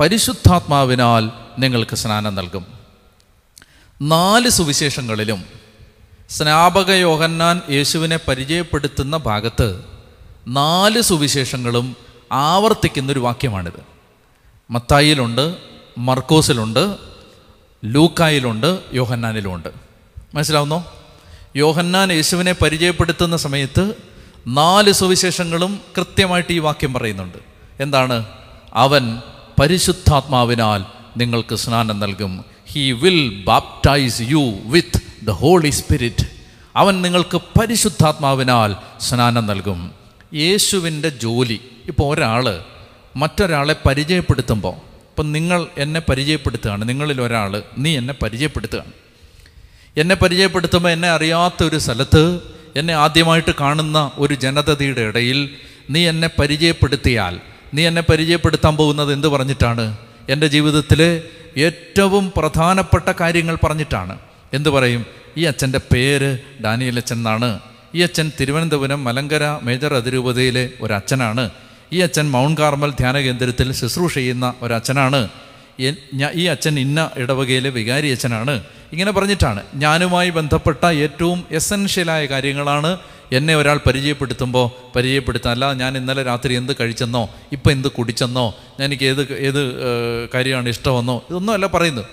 പരിശുദ്ധാത്മാവിനാൽ 0.01 1.31
നിങ്ങൾക്ക് 1.59 1.97
സ്നാനം 1.97 2.35
നൽകും. 2.35 2.67
നാല് 4.03 4.49
സുവിശേഷങ്ങളിലും 4.49 5.45
സ്നാപക 6.31 6.91
യോഹന്നാൻ 6.91 7.61
യേശുവിനെ 7.71 8.17
പരിചയപ്പെടുത്തുന്ന 8.29 9.17
ഭാഗത്ത് 9.17 9.85
നാല് 10.49 11.01
സുവിശേഷങ്ങളും 11.01 11.97
ആവർത്തിക്കുന്നൊരു 12.33 13.21
വാക്യമാണിത്. 13.21 13.81
മത്തായിലുണ്ട് 14.71 15.55
മർക്കോസിലുണ്ട് 15.99 16.97
ലൂക്കായിലുണ്ട് 17.85 18.79
യോഹന്നാനിലുമുണ്ട്. 18.93 19.69
മനസ്സിലാവുന്നോ? 20.35 20.93
യോഹന്നാൻ 21.57 22.13
യേശുവിനെ 22.13 22.53
പരിചയപ്പെടുത്തുന്ന 22.53 23.37
സമയത്ത് 23.37 23.95
നാല് 24.47 24.93
സുവിശേഷങ്ങളും 24.93 25.81
കൃത്യമായിട്ട് 25.97 26.53
ഈ 26.53 26.59
വാക്യം 26.59 26.93
പറയുന്നുണ്ട്. 26.93 27.39
എന്താണ്? 27.81 28.27
അവൻ 28.73 29.23
പരിശുദ്ധാത്മാവിനാൽ 29.61 30.85
നിങ്ങൾക്ക് 31.17 31.55
സ്നാനം 31.55 32.01
നൽകും. 32.01 32.45
He 32.73 32.93
will 32.93 33.45
baptise 33.45 34.21
you 34.21 34.59
with 34.65 35.27
the 35.27 35.31
Holy 35.31 35.71
Spirit 35.71 36.27
അവൻ 36.77 37.03
നിങ്ങൾക്ക് 37.03 37.37
പരിശുദ്ധാത്മാവിനാൽ 37.37 38.77
സ്നാനം 39.01 39.47
നൽകും. 39.47 39.91
യേശുവിന്റെ 40.35 41.09
ജോലി. 41.09 41.61
ഇപ്പോൾ 41.87 42.15
ഒരാൾ 42.15 42.61
മറ്റൊരാളെ 43.17 43.77
പരിചയപ്പെടുത്തുമ്പോൾ 43.87 44.75
ഇപ്പം 44.75 45.33
നിങ്ങൾ 45.33 45.67
എന്നെ 45.79 46.01
പരിചയപ്പെടുത്തുകയാണ്. 46.01 46.89
നിങ്ങളിൽ 46.89 47.23
ഒരാൾ 47.23 47.63
നീ 47.79 47.99
എന്നെ 47.99 48.15
പരിചയപ്പെടുത്തുകയാണ്. 48.23 48.93
എന്നെ 49.97 50.15
പരിചയപ്പെടുത്തുമ്പോൾ 50.15 50.89
എന്നെ 50.89 51.09
അറിയാത്ത 51.09 51.65
ഒരു 51.65 51.79
സ്ഥലത്ത് 51.79 52.41
എന്നെ 52.77 52.95
ആദ്യമായിട്ട് 52.95 53.55
കാണുന്ന 53.61 54.11
ഒരു 54.19 54.35
ജനതയുടെ 54.35 55.01
ഇടയിൽ 55.01 55.51
നീ 55.91 56.09
എന്നെ 56.09 56.31
പരിചയപ്പെടുത്തിയാൽ 56.41 57.41
നീ 57.75 57.87
എന്നെ 57.87 58.03
പരിചയപ്പെടുത്താൻ 58.03 58.77
പോകുന്നത് 58.77 59.13
എന്ത് 59.13 59.29
പറഞ്ഞിട്ടാണ്? 59.29 59.97
എന്റെ 60.29 60.47
ജീവിതത്തിൽ 60.47 61.23
ഏറ്റവും 61.57 62.33
പ്രധാനപ്പെട്ട 62.37 63.13
കാര്യങ്ങൾ 63.21 63.59
പറഞ്ഞിട്ടാണ്. 63.65 64.19
എന്ത് 64.53 64.69
പറയും? 64.69 65.07
ഈ 65.37 65.45
അച്ഛന്റെ 65.45 65.81
പേര് 65.93 66.39
ഡാനിയൽ 66.65 66.97
അച്ഛൻ 66.97 67.17
എന്നാണ്. 67.17 67.61
ഈ 67.95 68.01
അച്ഛൻ 68.01 68.33
തിരുവനന്തപുരം 68.41 69.05
മലങ്കര 69.05 69.59
മേജർ 69.63 69.95
അതിരൂപതയിലെ 69.95 70.71
ഒരു 70.81 70.93
അച്ഛനാണ് 70.93 71.51
ഈ 71.93 72.01
അച്ഛൻ 72.01 72.31
മൗണ്ട് 72.31 72.61
കാർമൽ 72.61 72.91
ധ്യാന 72.91 73.19
കേന്ദ്രത്തിൽ 73.19 73.73
ശുശ്രൂഷ 73.73 74.15
ചെയ്യുന്ന 74.15 74.55
ഒരച്ഛനാണ്. 74.63 75.29
ഈ 76.35 76.45
അച്ഛൻ 76.45 76.79
ഇന്ന 76.79 77.11
ഇടവകയിലെ 77.17 77.71
വികാരി 77.71 78.09
അച്ഛനാണ്. 78.11 78.63
ഇങ്ങനെ 78.93 79.13
പറഞ്ഞിട്ടാണ്. 79.13 79.63
ഞാനുമായി 79.75 80.31
ബന്ധപ്പെട്ട 80.31 80.87
ഏറ്റവും 80.87 81.45
എസൻഷ്യലായ 81.51 82.27
കാര്യങ്ങളാണ് 82.27 82.99
എന്നെ 83.33 83.57
ഒരാൾ 83.57 83.81
പരിചയപ്പെടുത്തുമ്പോൾ 83.87 84.71
പരിചയപ്പെടുത്താൻ 84.97 85.53
അല്ല 85.53 85.73
ഞാൻ 85.73 85.97
ഇന്നലെ 85.97 86.23
രാത്രി 86.23 86.55
എന്ത് 86.55 86.73
കഴിച്ചെന്നോ 86.81 87.31
ഇപ്പം 87.53 87.73
എന്ത് 87.73 87.89
കുടിച്ചെന്നോ 87.89 88.55
എനിക്ക് 88.81 89.05
ഏത് 89.05 89.33
ഏത് 89.33 89.63
കാര്യമാണ് 90.35 90.69
ഇഷ്ടമെന്നോ 90.69 91.23
ഇതൊന്നുമല്ല 91.31 91.67
പറയുന്നു 91.67 92.03
പറയുന്നത്. 92.03 92.05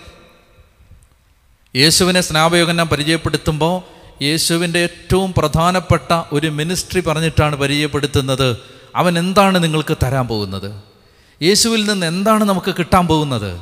യേശുവിനെ 1.75 2.21
സ്നാപയോഗം 2.21 2.87
പരിചയപ്പെടുത്തുമ്പോൾ 2.87 3.99
യേശുവിന്റെ 4.23 4.79
ഏറ്റവും 4.79 5.33
പ്രധാനപ്പെട്ട 5.33 6.21
ഒരു 6.31 6.47
മിനിസ്ട്രി 6.47 7.01
പറഞ്ഞിട്ടാണ് 7.01 7.55
പരിചയപ്പെടുത്തുന്നത്. 7.55 8.57
അവൻ 8.95 9.19
എന്താണ് 9.19 9.63
നിങ്ങൾക്ക് 9.63 9.97
തരാൻ 10.03 10.27
പോകുന്നത്? 10.27 10.88
യേശുവിൽ 11.41 11.85
നിന്ന് 11.85 12.05
എന്താണ് 12.05 12.43
നമുക്ക് 12.43 12.75
കിട്ടാൻ 12.79 13.07
പോകുന്നത്? 13.07 13.61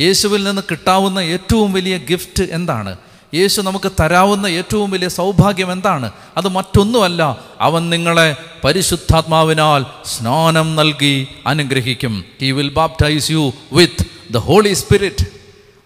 യേശുവിൽ 0.00 0.44
നിന്ന് 0.44 0.62
കിട്ടാവുന്ന 0.70 1.18
ഏറ്റവും 1.18 1.72
വലിയ 1.72 1.98
ഗിഫ്റ്റ് 1.98 2.42
എന്താണ്? 2.50 2.96
യേശു 3.34 3.60
നമുക്ക് 3.60 3.92
തരാവുന്ന 4.00 4.46
ഏറ്റവും 4.46 4.90
വലിയ 4.90 5.08
സൗഭാഗ്യം 5.08 5.72
എന്താണ്? 5.72 6.10
അത് 6.36 6.48
മറ്റൊന്നുമല്ല 6.48 7.38
അവൻ 7.60 7.90
നിങ്ങളെ 7.90 8.36
പരിശുദ്ധാത്മാവിനാൽ 8.64 9.84
സ്നാനം 10.04 10.76
നൽകി 10.76 11.26
അനുഗ്രഹിക്കും. 11.46 12.24
He 12.40 12.50
will 12.50 12.68
baptise 12.68 13.30
you 13.30 13.52
with 13.72 14.32
the 14.32 14.36
Holy 14.36 14.72
Spirit 14.72 15.26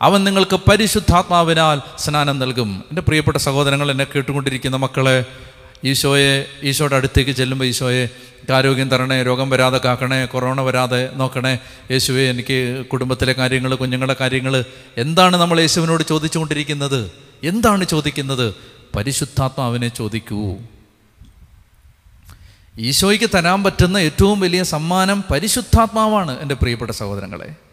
അവൻ 0.02 0.24
നിങ്ങൾക്ക് 0.24 0.60
പരിശുദ്ധാത്മാവിനാൽ 0.70 1.80
സ്നാനം 1.98 2.38
നൽകും. 2.38 2.84
എന്റെ 2.90 3.02
പ്രിയപ്പെട്ട 3.02 3.36
സഹോദരങ്ങൾ 3.36 3.90
എന്നെ 3.90 4.04
കേട്ടുകൊണ്ടിരിക്കുന്ന 4.04 4.76
മക്കളെ 4.76 5.24
ഈശോയെ 5.84 6.46
ഈശോയുടെ 6.62 6.96
അടുത്തേക്ക് 6.96 7.30
ചെല്ലുമ്പോൾ 7.30 7.64
ഈശോയെ 7.64 8.08
ആരോഗ്യം 8.52 8.90
തരണേ 8.90 9.22
രോഗം 9.22 9.50
വരാതെ 9.50 9.78
കാക്കണേ 9.78 10.24
കൊറോണ 10.24 10.60
വരാതെ 10.60 11.10
നോക്കണേ 11.14 11.58
യേശുവെ 11.90 12.22
എനിക്ക് 12.22 12.86
കുടുംബത്തിലെ 12.86 13.32
കാര്യങ്ങൾ 13.32 13.74
കുഞ്ഞുങ്ങളുടെ 13.74 14.16
കാര്യങ്ങൾ 14.20 14.64
എന്താണ് 14.96 15.36
നമ്മൾ 15.36 15.60
യേശുവിനോട് 15.60 16.02
ചോദിച്ചുകൊണ്ടിരിക്കുന്നത്? 16.08 17.10
എന്താണ് 17.44 17.84
ചോദിക്കുന്നത്? 17.84 18.54
പരിശുദ്ധാത്മാവിനെ 18.96 19.88
ചോദിക്കൂ. 19.88 20.58
ഈശോയ്ക്ക് 22.78 23.30
തരാൻ 23.34 23.62
പറ്റുന്ന 23.64 23.96
ഏറ്റവും 23.96 24.40
വലിയ 24.40 24.62
സമ്മാനം 24.62 25.24
പരിശുദ്ധാത്മാവാണ് 25.30 26.40
എന്റെ 26.40 26.54
പ്രിയപ്പെട്ട 26.54 26.90
സഹോദരങ്ങളെ. 26.90 27.71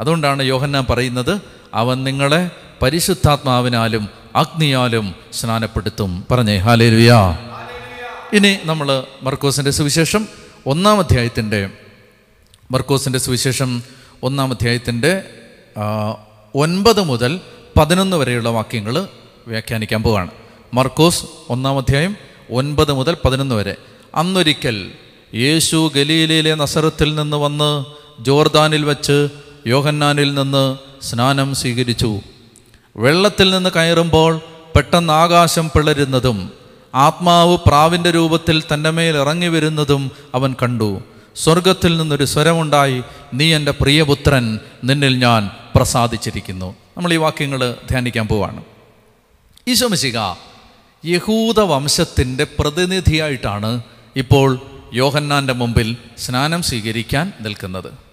അതുകൊണ്ടാണ് 0.00 0.42
യോഹന്നാൻ 0.42 0.86
പറയുന്നത് 0.90 1.40
അവൻ 1.74 2.04
നിങ്ങളെ 2.04 2.50
പരിശുദ്ധാത്മാവിനാലും 2.82 4.08
അഗ്നിയാലും 4.36 5.14
സ്നാനപ്പെടുത്തും. 5.32 6.24
പറഞ്ഞേ 6.30 6.56
ഹാലേലുയാ. 6.56 7.38
ഇനി 8.32 8.56
നമ്മൾ 8.64 9.04
മർക്കോസിന്റെ 9.22 9.70
സുവിശേഷം 9.70 10.28
ഒന്നാം 10.66 10.98
അധ്യായത്തിന്റെ 10.98 11.70
മർക്കോസിന്റെ 12.70 13.18
സുവിശേഷം 13.18 13.82
ഒന്നാം 14.22 14.50
അധ്യായത്തിന്റെ 14.50 15.22
ഒൻപത് 16.54 17.02
മുതൽ 17.02 17.40
പതിനൊന്ന് 17.78 18.16
വരെയുള്ള 18.16 18.48
വാക്യങ്ങൾ 18.48 19.08
വ്യാഖ്യാനിക്കാൻ 19.46 20.02
പോവുകയാണ് 20.02 20.30
മർക്കോസ് 20.74 21.24
ഒന്നാം 21.48 21.78
അധ്യായം 21.78 22.16
ഒൻപത് 22.50 22.92
മുതൽ 22.92 23.16
പതിനൊന്ന് 23.24 23.54
വരെ. 23.54 23.76
അന്നൊരിക്കൽ 24.14 24.90
യേശു 25.34 25.90
ഗലീലയിലെ 25.96 26.54
നസറത്തിൽ 26.54 27.14
നിന്ന് 27.14 27.36
വന്ന് 27.36 27.84
ജോർദാനിൽ 28.24 28.84
വച്ച് 28.84 29.28
യോഹന്നാനിൽ 29.66 30.34
നിന്ന് 30.34 30.78
സ്നാനം 31.02 31.54
സ്വീകരിച്ചു. 31.54 32.20
വെള്ളത്തിൽ 32.96 33.50
നിന്ന് 33.50 33.70
കയറുമ്പോൾ 33.76 34.40
പെട്ടെന്ന് 34.76 35.12
ആകാശം 35.12 35.68
പിളരുന്നതും 35.68 36.52
ആത്മാവ് 36.94 37.58
പ്രാവിന്റെ 37.66 38.10
രൂപത്തിൽ 38.10 38.62
തന്റെ 38.74 38.90
മേൽ 38.90 39.16
ഇറങ്ങി 39.16 39.46
വരുന്നതും 39.46 40.10
അവൻ 40.34 40.54
കണ്ടു. 40.62 41.02
സ്വർഗത്തിൽ 41.36 41.96
നിന്നൊരു 41.96 42.24
സ്വരമുണ്ടായി 42.24 43.02
നീ 43.34 43.54
എന്റെ 43.54 43.70
പ്രിയപുത്രൻ 43.70 44.58
നിന്നിൽ 44.84 45.18
ഞാൻ 45.18 45.50
പ്രസാദിച്ചിരിക്കുന്നു. 45.76 46.74
നമ്മൾ 46.96 47.12
ഈ 47.12 47.16
വാക്യങ്ങൾ 47.16 47.76
ധ്യാനിക്കാൻ 47.90 48.26
പോവാണ്. 48.26 48.62
ഈശോമിശിക 49.68 50.18
യഹൂദ 51.06 51.60
വംശത്തിന്റെ 51.60 52.46
പ്രതിനിധിയായിട്ടാണ് 52.58 53.80
ഇപ്പോൾ 54.16 54.58
യോഹന്നാന്റെ 54.94 55.52
മുമ്പിൽ 55.52 55.96
സ്നാനം 56.18 56.62
സ്വീകരിക്കാൻ 56.62 57.32
നിൽക്കുന്നത്. 57.40 58.07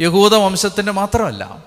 യഹൂദ 0.00 0.34
വംശത്തിന്റെ 0.34 0.92
മാത്രമല്ല 0.92 1.64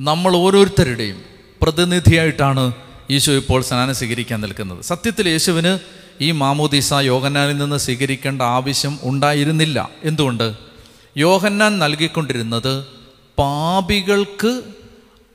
നമ്മൾ 0.00 0.36
ഓരോരുത്തരുടെയും 0.36 1.22
പ്രതിനിധിയായിട്ടാണ് 1.62 2.72
യേശു 3.10 3.30
ഇപ്പോൾ 3.30 3.62
സ്നാനം 3.62 3.94
സ്വീകരിക്കാൻ 3.94 4.40
നിൽക്കുന്നത്. 4.40 4.84
സത്യത്തിൽ 4.84 5.28
യേശുവിന് 5.28 5.78
ഈ 6.20 6.30
മാമോദീസ 6.30 6.94
യോഹന്നാനിൽ 6.94 7.58
നിന്ന് 7.58 7.76
സ്വീകരിക്കേണ്ട 7.76 8.42
ആവശ്യം 8.42 8.98
ഉണ്ടായിരുന്നില്ല. 9.02 9.90
എന്തുകൊണ്ട്? 10.04 10.56
യോഹന്നാൻ 11.16 11.78
നൽകിക്കൊണ്ടിരുന്നത് 11.78 12.86
പാപികൾക്ക് 13.38 14.62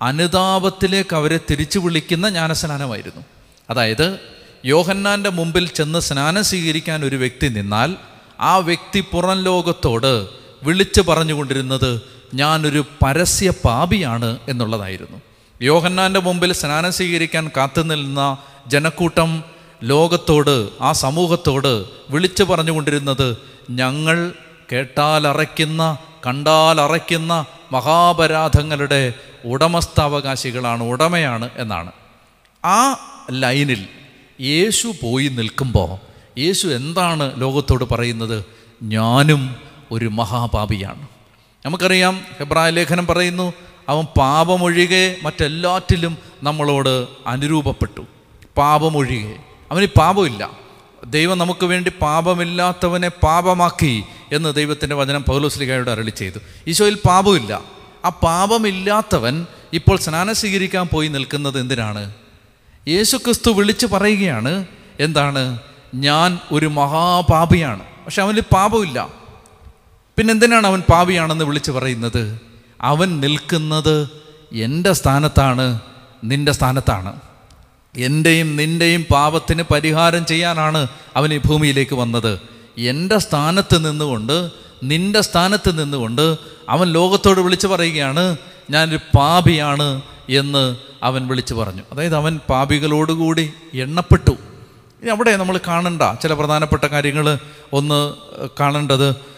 അനുതാപത്തിലേക്ക് 0.01 1.15
അവരെ 1.15 1.39
തിരിച്ചു 1.51 1.79
വിളിക്കുന്ന 1.79 2.29
ജ്ഞാനസ്നാനമായിരുന്നു. 2.29 3.21
അതായത് 3.69 4.19
യോഹന്നാന്റെ 4.65 5.29
മുമ്പിൽ 5.29 5.67
ചെന്ന് 5.67 5.99
സ്നാനം 5.99 6.43
സ്വീകരിക്കാൻ 6.43 7.05
ഒരു 7.05 7.15
വ്യക്തി 7.15 7.47
നിന്നാൽ 7.47 7.95
ആ 8.39 8.57
വ്യക്തി 8.57 8.99
പുറം 8.99 9.43
ലോകത്തോട് 9.43 10.44
വിളിച്ചു 10.65 11.01
പറഞ്ഞുകൊണ്ടിരുന്നത് 11.01 12.01
ഞാനൊരു 12.33 12.85
പരസ്യ 13.05 13.49
പാപിയാണ് 13.65 14.37
എന്നുള്ളതായിരുന്നു. 14.49 15.21
യോഹന്നാന്റെ 15.61 16.19
മുമ്പിൽ 16.19 16.51
സ്നാനം 16.53 16.91
സ്വീകരിക്കാൻ 16.91 17.51
കാത്തുനിന്ന 17.57 18.37
ജനക്കൂട്ടം 18.67 19.43
ലോകത്തോട് 19.83 20.69
ആ 20.81 20.91
സമൂഹത്തോട് 20.91 21.85
വിളിച്ചു 22.09 22.43
പറഞ്ഞുകൊണ്ടിരുന്നത് 22.43 23.37
ഞങ്ങൾ 23.69 24.33
കേട്ടാലറയ്ക്കുന്ന 24.71 25.97
കണ്ടാലറയ്ക്കുന്ന 26.27 27.45
മഹാപരാധങ്ങളുടെ 27.71 29.13
ഉടമസ്ഥാവകാശികളാണ് 29.45 30.83
ഉടമയാണ് 30.83 31.49
എന്നാണ്. 31.57 31.91
ആ 32.65 32.97
ലൈനിൽ 33.31 33.87
യേശു 34.41 34.93
പോയി 35.03 35.27
നിൽക്കുമ്പോൾ 35.27 35.91
യേശു 36.39 36.67
എന്താണ് 36.67 37.41
ലോകത്തോട് 37.41 37.83
പറയുന്നത്? 37.83 38.45
ഞാനും 38.83 39.55
ഒരു 39.91 40.05
മഹാപാപിയാണ്. 40.05 41.07
നമുക്കറിയാം 41.65 42.21
ഹെബ്രായ 42.39 42.69
ലേഖനം 42.69 43.07
പറയുന്നു 43.07 43.53
അവൻ 43.89 44.05
പാപമൊഴികെ 44.05 45.15
മറ്റെല്ലാറ്റിലും 45.23 46.17
നമ്മളോട് 46.43 47.07
അനുരൂപപ്പെട്ടു. 47.27 48.01
പാപമൊഴികെ. 48.57 49.35
അവന് 49.71 49.85
പാപമില്ല. 49.85 50.49
ദൈവം 51.05 51.37
നമുക്ക് 51.37 51.65
വേണ്ടി 51.65 51.91
പാപമില്ലാത്തവനെ 52.01 53.07
പാപമാക്കി 53.07 54.03
എന്ന് 54.31 54.53
ദൈവത്തിന്റെ 54.53 54.95
വചനം 54.95 55.23
പൗലോസ്ലികായോട് 55.23 55.89
അരളി 55.89 56.09
ചെയ്തു. 56.09 56.39
ഈശോയിൽ 56.67 56.97
പാപമില്ല. 57.07 57.61
ആ 58.05 58.09
പാപമില്ലാത്തവൻ 58.09 59.47
ഇപ്പോൾ 59.73 59.97
സ്നാനം 59.97 60.35
സ്വീകരിക്കാൻ 60.35 60.87
പോയി 60.87 61.07
നിൽക്കുന്നത് 61.07 61.59
എന്തിനാണ്? 61.59 62.13
യേശുക്രിസ്തു 62.87 63.51
വിളിച്ച് 63.51 63.85
പറയുകയാണ് 63.85 64.65
എന്താണ്? 64.99 65.59
ഞാൻ 65.95 66.39
ഒരു 66.51 66.65
മഹാപാപിയാണ്. 66.65 67.83
പക്ഷെ 68.05 68.21
അവനിൽ 68.21 68.41
പാപമില്ല. 68.41 69.24
പിന്നെന്തിനാണ് 70.17 70.67
അവൻ 70.67 70.81
പാവിയാണെന്ന് 70.89 71.45
വിളിച്ച് 71.45 71.71
പറയുന്നത്? 71.71 72.41
അവൻ 72.81 73.19
നിൽക്കുന്നത് 73.19 74.09
എന്റെ 74.51 74.93
സ്ഥാനത്താണ് 74.93 75.79
നിന്റെ 76.23 76.51
സ്ഥാനത്താണ്. 76.51 77.19
എന്റെയും 77.97 78.55
നിന്റെയും 78.55 79.05
പാപത്തിന് 79.11 79.63
പരിഹാരം 79.63 80.25
ചെയ്യാനാണ് 80.25 80.87
അവൻ 81.15 81.33
ഈ 81.33 81.39
ഭൂമിയിലേക്ക് 81.45 81.95
വന്നത്. 81.95 82.39
എന്റെ 82.77 83.17
സ്ഥാനത്ത് 83.17 83.89
നിന്നുകൊണ്ട് 83.89 84.51
നിന്റെ 84.83 85.21
സ്ഥാനത്ത് 85.21 85.79
നിന്നുകൊണ്ട് 85.79 86.35
അവൻ 86.69 86.87
ലോകത്തോട് 86.87 87.39
വിളിച്ചു 87.39 87.67
പറയുകയാണ് 87.67 88.37
ഞാനൊരു 88.69 88.99
പാപിയാണ് 89.17 90.01
എന്ന് 90.29 90.77
അവൻ 91.03 91.27
വിളിച്ചു 91.27 91.53
പറഞ്ഞു. 91.53 91.81
അതായത് 91.91 92.15
അവൻ 92.15 92.39
പാപികളോടുകൂടി 92.49 93.53
എണ്ണപ്പെട്ടു. 93.73 94.31
ഇനി 95.01 95.09
അവിടെ 95.09 95.37
നമ്മൾ 95.37 95.59
കാണണ്ട 95.67 96.01
ചില 96.21 96.33
പ്രധാനപ്പെട്ട 96.33 96.83
കാര്യങ്ങൾ 96.83 97.37
ഒന്ന് 97.73 98.13
കാണേണ്ടത് 98.59 99.34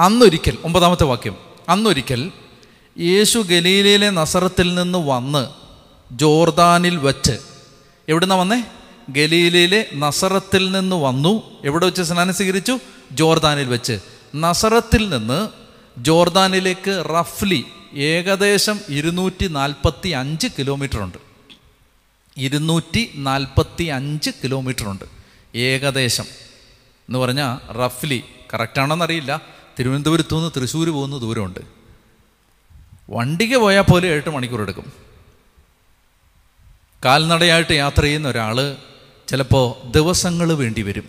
അന്നൊരിക്കൽ 0.00 0.58
ഒമ്പതാമത്തെ 0.64 1.04
വാക്യം 1.04 1.36
അന്നൊരിക്കൽ 1.68 2.32
യേശു 2.98 3.38
ഗലീലയിലെ 3.38 4.10
നസറത്തിൽ 4.10 4.74
നിന്ന് 4.74 4.98
വന്ന് 4.98 5.48
ജോർദാനിൽ 6.12 6.96
വച്ച്. 6.96 7.38
എവിടുന്ന 8.08 8.34
വന്നേ? 8.34 8.62
ഗലീലയിലെ 9.08 9.86
നസറത്തിൽ 9.94 10.72
നിന്ന് 10.72 10.96
വന്നു. 10.96 11.42
എവിടെ 11.64 11.86
വെച്ച് 11.86 12.02
സ്നാനം 12.02 12.34
സ്വീകരിച്ചു? 12.34 12.78
ജോർദാനിൽ 13.12 13.64
വെച്ച്. 13.64 14.00
നസറത്തിൽ 14.36 15.08
നിന്ന് 15.08 15.48
ജോർദാനിലേക്ക് 15.98 17.04
റഫ്ലി 17.20 17.64
ഏകദേശം 17.94 18.80
ഇരുന്നൂറ്റി 18.88 19.46
നാൽപ്പത്തി 19.46 20.08
അഞ്ച് 20.08 20.48
കിലോമീറ്റർ 20.58 20.98
ഉണ്ട് 20.98 21.18
ഇരുന്നൂറ്റി 22.36 23.10
നാൽപ്പത്തി 23.14 23.84
അഞ്ച് 23.84 24.30
കിലോമീറ്റർ 24.44 24.88
ഉണ്ട് 24.88 25.04
ഏകദേശം. 25.58 26.24
എന്ന് 27.08 27.18
പറഞ്ഞാൽ 27.18 27.72
റഫ്ലി 27.72 28.24
കറക്റ്റാണോന്നറിയില്ല 28.54 29.59
തിരുവനന്തപുരത്തു 29.78 30.36
നിന്ന് 30.36 30.60
തൃശ്ശൂർ 30.60 30.88
പോകുന്ന 30.88 31.18
ദൂരമുണ്ട്. 31.18 31.60
വണ്ടിക്ക് 33.10 33.56
പോയാൽ 33.56 33.82
പോലും 33.82 34.08
എട്ട് 34.08 34.30
മണിക്കൂർ 34.30 34.62
എടുക്കും. 34.62 34.92
കാൽനടയായിട്ട് 37.04 37.72
യാത്ര 37.72 38.02
ചെയ്യുന്ന 38.02 38.28
ഒരാൾ 38.28 38.76
ചിലപ്പോൾ 39.28 39.90
ദിവസങ്ങൾ 39.90 40.52
വേണ്ടി 40.52 40.82
വരും. 40.82 41.04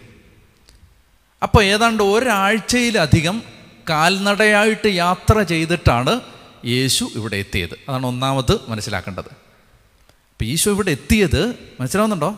അപ്പോൾ 1.44 1.64
ഏതാണ്ട് 1.64 2.04
ഒരാഴ്ചയിലധികം 2.04 3.44
കാൽനടയായിട്ട് 3.90 4.88
യാത്ര 4.88 5.42
ചെയ്തിട്ടാണ് 5.42 6.22
യേശു 6.66 7.10
ഇവിടെ 7.16 7.38
എത്തിയത്. 7.38 7.74
അതാണ് 7.90 8.06
ഒന്നാമത് 8.06 8.60
മനസ്സിലാക്കേണ്ടത്. 8.70 9.26
അപ്പം 9.26 10.46
ഈശോ 10.46 10.72
ഇവിടെ 10.72 10.92
എത്തിയത് 10.92 11.56
മനസ്സിലാവുന്നുണ്ടോ? 11.80 12.38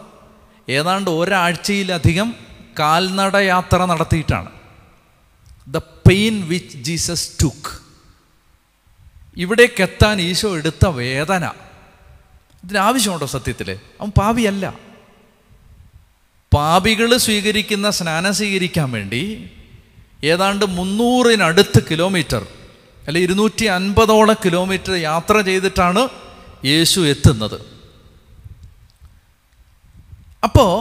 ഏതാണ്ട് 0.70 1.10
ഒരാഴ്ചയിലധികം 1.10 2.36
കാൽനട 2.80 3.36
യാത്ര 3.36 3.86
നടത്തിയിട്ടാണ്. 3.86 4.50
The 5.68 5.78
pain 6.08 6.48
which 6.48 6.78
Jesus 6.78 7.30
took 7.44 7.84
ഇവിടേക്കെത്താൻ 9.38 10.22
Isho 10.22 10.58
എടുത്ത 10.58 10.86
വേദന. 10.86 11.52
ഇതിനാവശ്യമുണ്ടോ 12.64 13.26
സത്യത്തിൽ 13.26 13.72
അവൻ 13.72 14.10
പാപിയല്ല. 14.10 14.80
പാപികൾ 16.54 17.18
സ്വീകരിക്കുന്ന 17.18 17.90
സ്നാനം 17.90 18.34
സ്വീകരിക്കാൻ 18.34 18.92
വേണ്ടി 18.92 19.50
ഏതാണ്ട് 20.24 20.66
മുന്നൂറിനടുത്ത് 20.66 21.84
കിലോമീറ്റർ 21.92 22.48
അല്ലെ 23.08 23.22
ഇരുന്നൂറ്റി 23.22 23.66
അൻപതോളം 23.66 24.36
കിലോമീറ്റർ 24.46 24.94
യാത്ര 24.94 25.42
ചെയ്തിട്ടാണ് 25.42 26.10
യേശു 26.66 27.00
എത്തുന്നത്. 27.00 27.62
അപ്പോൾ 30.44 30.72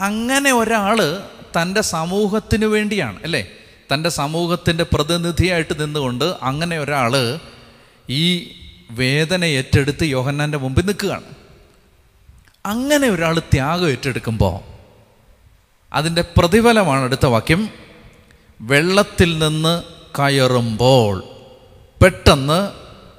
അങ്ങനെ 0.00 0.52
ഒരാൾ 0.52 0.98
തന്റെ 1.56 1.80
സമൂഹത്തിന് 1.80 2.64
വേണ്ടിയാണ് 2.64 3.22
അല്ലേ? 3.22 3.48
തന്റെ 3.92 4.08
സമൂഹത്തിന്റെ 4.08 4.84
പ്രതിനിധിയായിട്ട് 4.84 5.82
നിന്നുകൊണ്ട് 5.82 6.34
അങ്ങനെ 6.42 6.78
ഒരാൾ 6.78 7.40
ഈ 8.10 8.52
വേദന 8.90 9.44
ഏറ്റെടുത്ത് 9.44 10.04
യോഹന്നാന്റെ 10.04 10.58
മുമ്പിൽ 10.58 10.86
നിൽക്കുകയാണ്. 10.86 11.24
അങ്ങനെ 12.66 13.08
ഒരാൾ 13.08 13.38
ത്യാഗം 13.38 13.88
ഏറ്റെടുക്കുമ്പോൾ 13.88 14.70
അതിന്റെ 15.92 16.24
പ്രതിഫലമാണ് 16.36 17.02
അടുത്ത 17.02 17.26
വാക്യം 17.26 17.68
വെള്ളത്തിൽ 18.60 19.38
നിന്ന് 19.38 19.82
കയറുമ്പോൾ 20.18 21.24
പെട്ടെന്ന് 22.02 22.68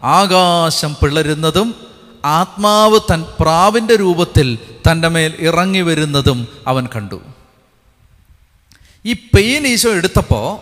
ആകാശം 0.03 0.93
പിളരുന്നതും 0.93 1.75
ആത്മാവ് 2.25 2.99
തൻ 3.11 3.25
പ്രാവിന്റെ 3.39 3.95
രൂപത്തിൽ 3.95 4.59
തന്റെ 4.91 5.07
മേൽ 5.07 5.35
ഇറങ്ങി 5.39 5.81
വരുന്നതും 5.81 6.47
അവൻ 6.67 6.87
കണ്ടു. 6.95 7.21
ഈ 9.05 9.13
പെയിൻ 9.13 9.67
ഈശോ 9.67 9.89
എടുത്തപ്പോൾ 9.89 10.59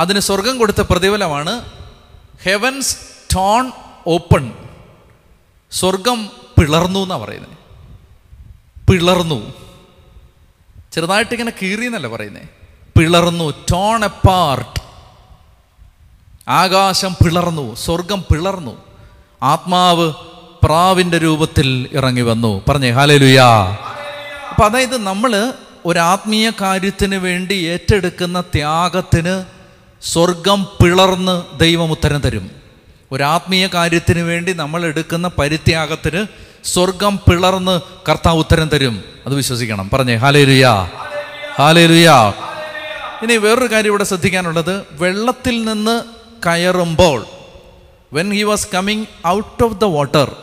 അതിന് 0.00 0.18
സ്വർഗം 0.18 0.58
കൊടുത്ത 0.58 0.80
പ്രതിഫലമാണ് 0.80 1.62
ഹെവൻസ് 2.42 2.96
ടോൺ 3.34 3.72
ഓപ്പൺ. 4.06 4.52
സ്വർഗം 5.70 6.30
പിളർന്നു 6.58 7.00
എന്നാണ് 7.00 7.22
പറയുന്നത് 7.22 7.56
പിളർന്നു. 8.90 9.52
ചെറുതായിട്ട് 10.92 11.32
ഇങ്ങനെ 11.32 11.52
കീറി 11.62 11.86
എന്നല്ല 11.86 12.08
പറയുന്നത് 12.08 12.48
പിളർന്നു 12.98 13.50
ടോൺ 13.50 14.04
എ 14.04 14.08
പാർട്ട് 14.08 14.80
ആകാശം 16.48 17.12
പിളർന്നു 17.12 17.74
സ്വർഗം 17.74 18.22
പിളർന്നു. 18.22 18.82
ആത്മാവ് 19.42 20.12
പ്രാവിന്റെ 20.62 21.18
രൂപത്തിൽ 21.18 21.88
ഇറങ്ങി 21.92 22.20
വന്നു. 22.20 22.62
പറഞ്ഞേ 22.68 22.90
ഹാലേലുയാ 22.90 23.48
അപ്പം 24.50 24.64
അതായത് 24.64 24.96
നമ്മൾ 24.98 25.52
ഒരാത്മീയ 25.86 26.50
കാര്യത്തിന് 26.60 27.14
വേണ്ടി 27.14 27.54
ഏറ്റെടുക്കുന്ന 27.54 28.40
ത്യാഗത്തിന് 28.40 29.44
സ്വർഗം 30.02 30.66
പിളർന്ന് 30.82 31.58
ദൈവം 31.58 31.90
ഉത്തരം 31.90 32.20
തരും. 32.20 32.50
ഒരാത്മീയ 33.12 33.66
കാര്യത്തിന് 33.66 34.20
വേണ്ടി 34.20 34.52
നമ്മൾ 34.52 34.84
എടുക്കുന്ന 34.84 35.28
പരിത്യാഗത്തിന് 35.28 36.26
സ്വർഗം 36.64 37.16
പിളർന്ന് 37.16 37.80
കർത്താവ് 38.08 38.38
ഉത്തരം 38.38 38.68
തരും. 38.68 39.04
അത് 39.26 39.34
വിശ്വസിക്കണം. 39.34 39.90
പറഞ്ഞേ 39.92 40.14
ഹാലേലുയാ 40.14 40.90
ഹാലേലുയാ 41.58 42.32
ഇനി 43.22 43.36
വേറൊരു 43.36 43.72
കാര്യം 43.72 43.90
ഇവിടെ 43.90 44.04
ശ്രദ്ധിക്കാനുള്ളത്. 44.04 44.82
വെള്ളത്തിൽ 44.90 45.64
നിന്ന് 45.64 46.02
കയറുമ്പോൾ 46.46 47.26
when 48.12 48.32
he 48.32 48.42
was 48.42 48.68
coming 48.74 49.06
out 49.26 49.64
of 49.64 49.80
the 49.80 49.84
water 49.84 50.36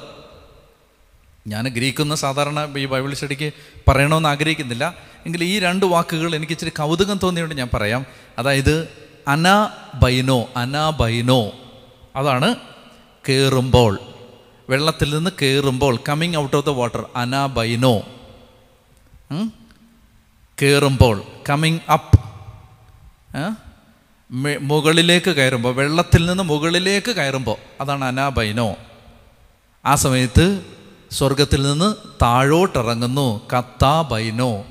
ഞാൻ 1.47 1.67
ഗ്രീക്കൊന്ന് 1.67 2.15
സാധാരണ 2.15 2.73
ഈ 2.78 2.86
ബൈബിൾ 2.86 3.13
സ്റ്റഡിക്ക് 3.13 3.52
പറയണമെന്ന് 3.88 4.30
ആഗ്രഹിക്കുന്നില്ല. 4.30 4.95
എങ്കിൽ 5.25 5.43
ഈ 5.43 5.60
രണ്ട് 5.60 5.86
വാക്കുകൾ 5.86 6.36
എനിക്ക് 6.36 6.54
ഇച്ചിരി 6.54 6.69
കൗതുകം 6.69 7.19
തോന്നിയുകൊണ്ട് 7.23 7.56
ഞാൻ 7.56 7.69
പറയാം. 7.73 8.06
അതായത് 8.39 8.89
അനാ 9.28 9.69
ബൈനോ 10.04 10.49
അനാ 10.56 10.89
ബൈനോ 10.89 11.52
അതാണ് 12.15 12.56
കയറുമ്പോൾ 13.30 13.99
വെള്ളത്തിൽ 14.69 15.15
നിന്ന് 15.15 15.32
കയറുമ്പോൾ 15.41 15.99
coming 16.10 16.38
out 16.38 16.56
of 16.56 16.65
the 16.65 16.69
water 16.69 17.06
അനാ 17.15 17.45
ബൈനോ 17.45 17.93
കയറുമ്പോൾ 20.62 21.23
കമ്മിങ് 21.49 21.80
അപ്പ് 21.93 22.19
മുകളിലേക്ക് 24.62 25.32
കയറുമ്പോൾ 25.32 25.75
വെള്ളത്തിൽ 25.75 26.25
നിന്ന് 26.25 26.43
മുകളിലേക്ക് 26.43 27.12
കയറുമ്പോൾ 27.12 27.58
അതാണ് 27.82 28.06
അനാബൈനോ. 28.06 28.75
ആ 29.86 29.95
സമയത്ത് 29.95 30.45
സ്വർഗത്തിൽ 31.12 31.63
നിന്ന് 31.63 31.95
താഴോട്ടിറങ്ങുന്നു. 32.22 33.48
കത്താബൈനോ 33.58 34.65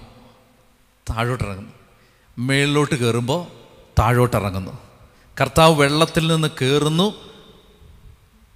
താഴോട്ടിറങ്ങുന്നു. 1.10 1.72
മേളിലോട്ട് 2.38 2.94
കയറുമ്പോൾ 2.94 3.46
താഴോട്ടിറങ്ങുന്നു. 3.98 4.78
കർത്താവ് 5.40 5.74
വെള്ളത്തിൽ 5.74 6.26
നിന്ന് 6.26 6.48
കയറുന്നു. 6.48 7.14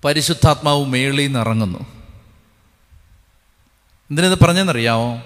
പരിശുദ്ധാത്മാവ് 0.04 0.86
മേളിൽ 0.86 1.26
നിന്ന് 1.26 1.38
ഇറങ്ങുന്നു. 1.38 1.78
എന്തിനത് 4.10 4.38
പറഞ്ഞെന്നറിയാമോ 4.44 5.22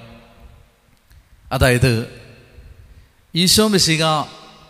അതായത് 1.52 2.22
ഈശോ 3.34 3.68
മിശിക 3.68 4.04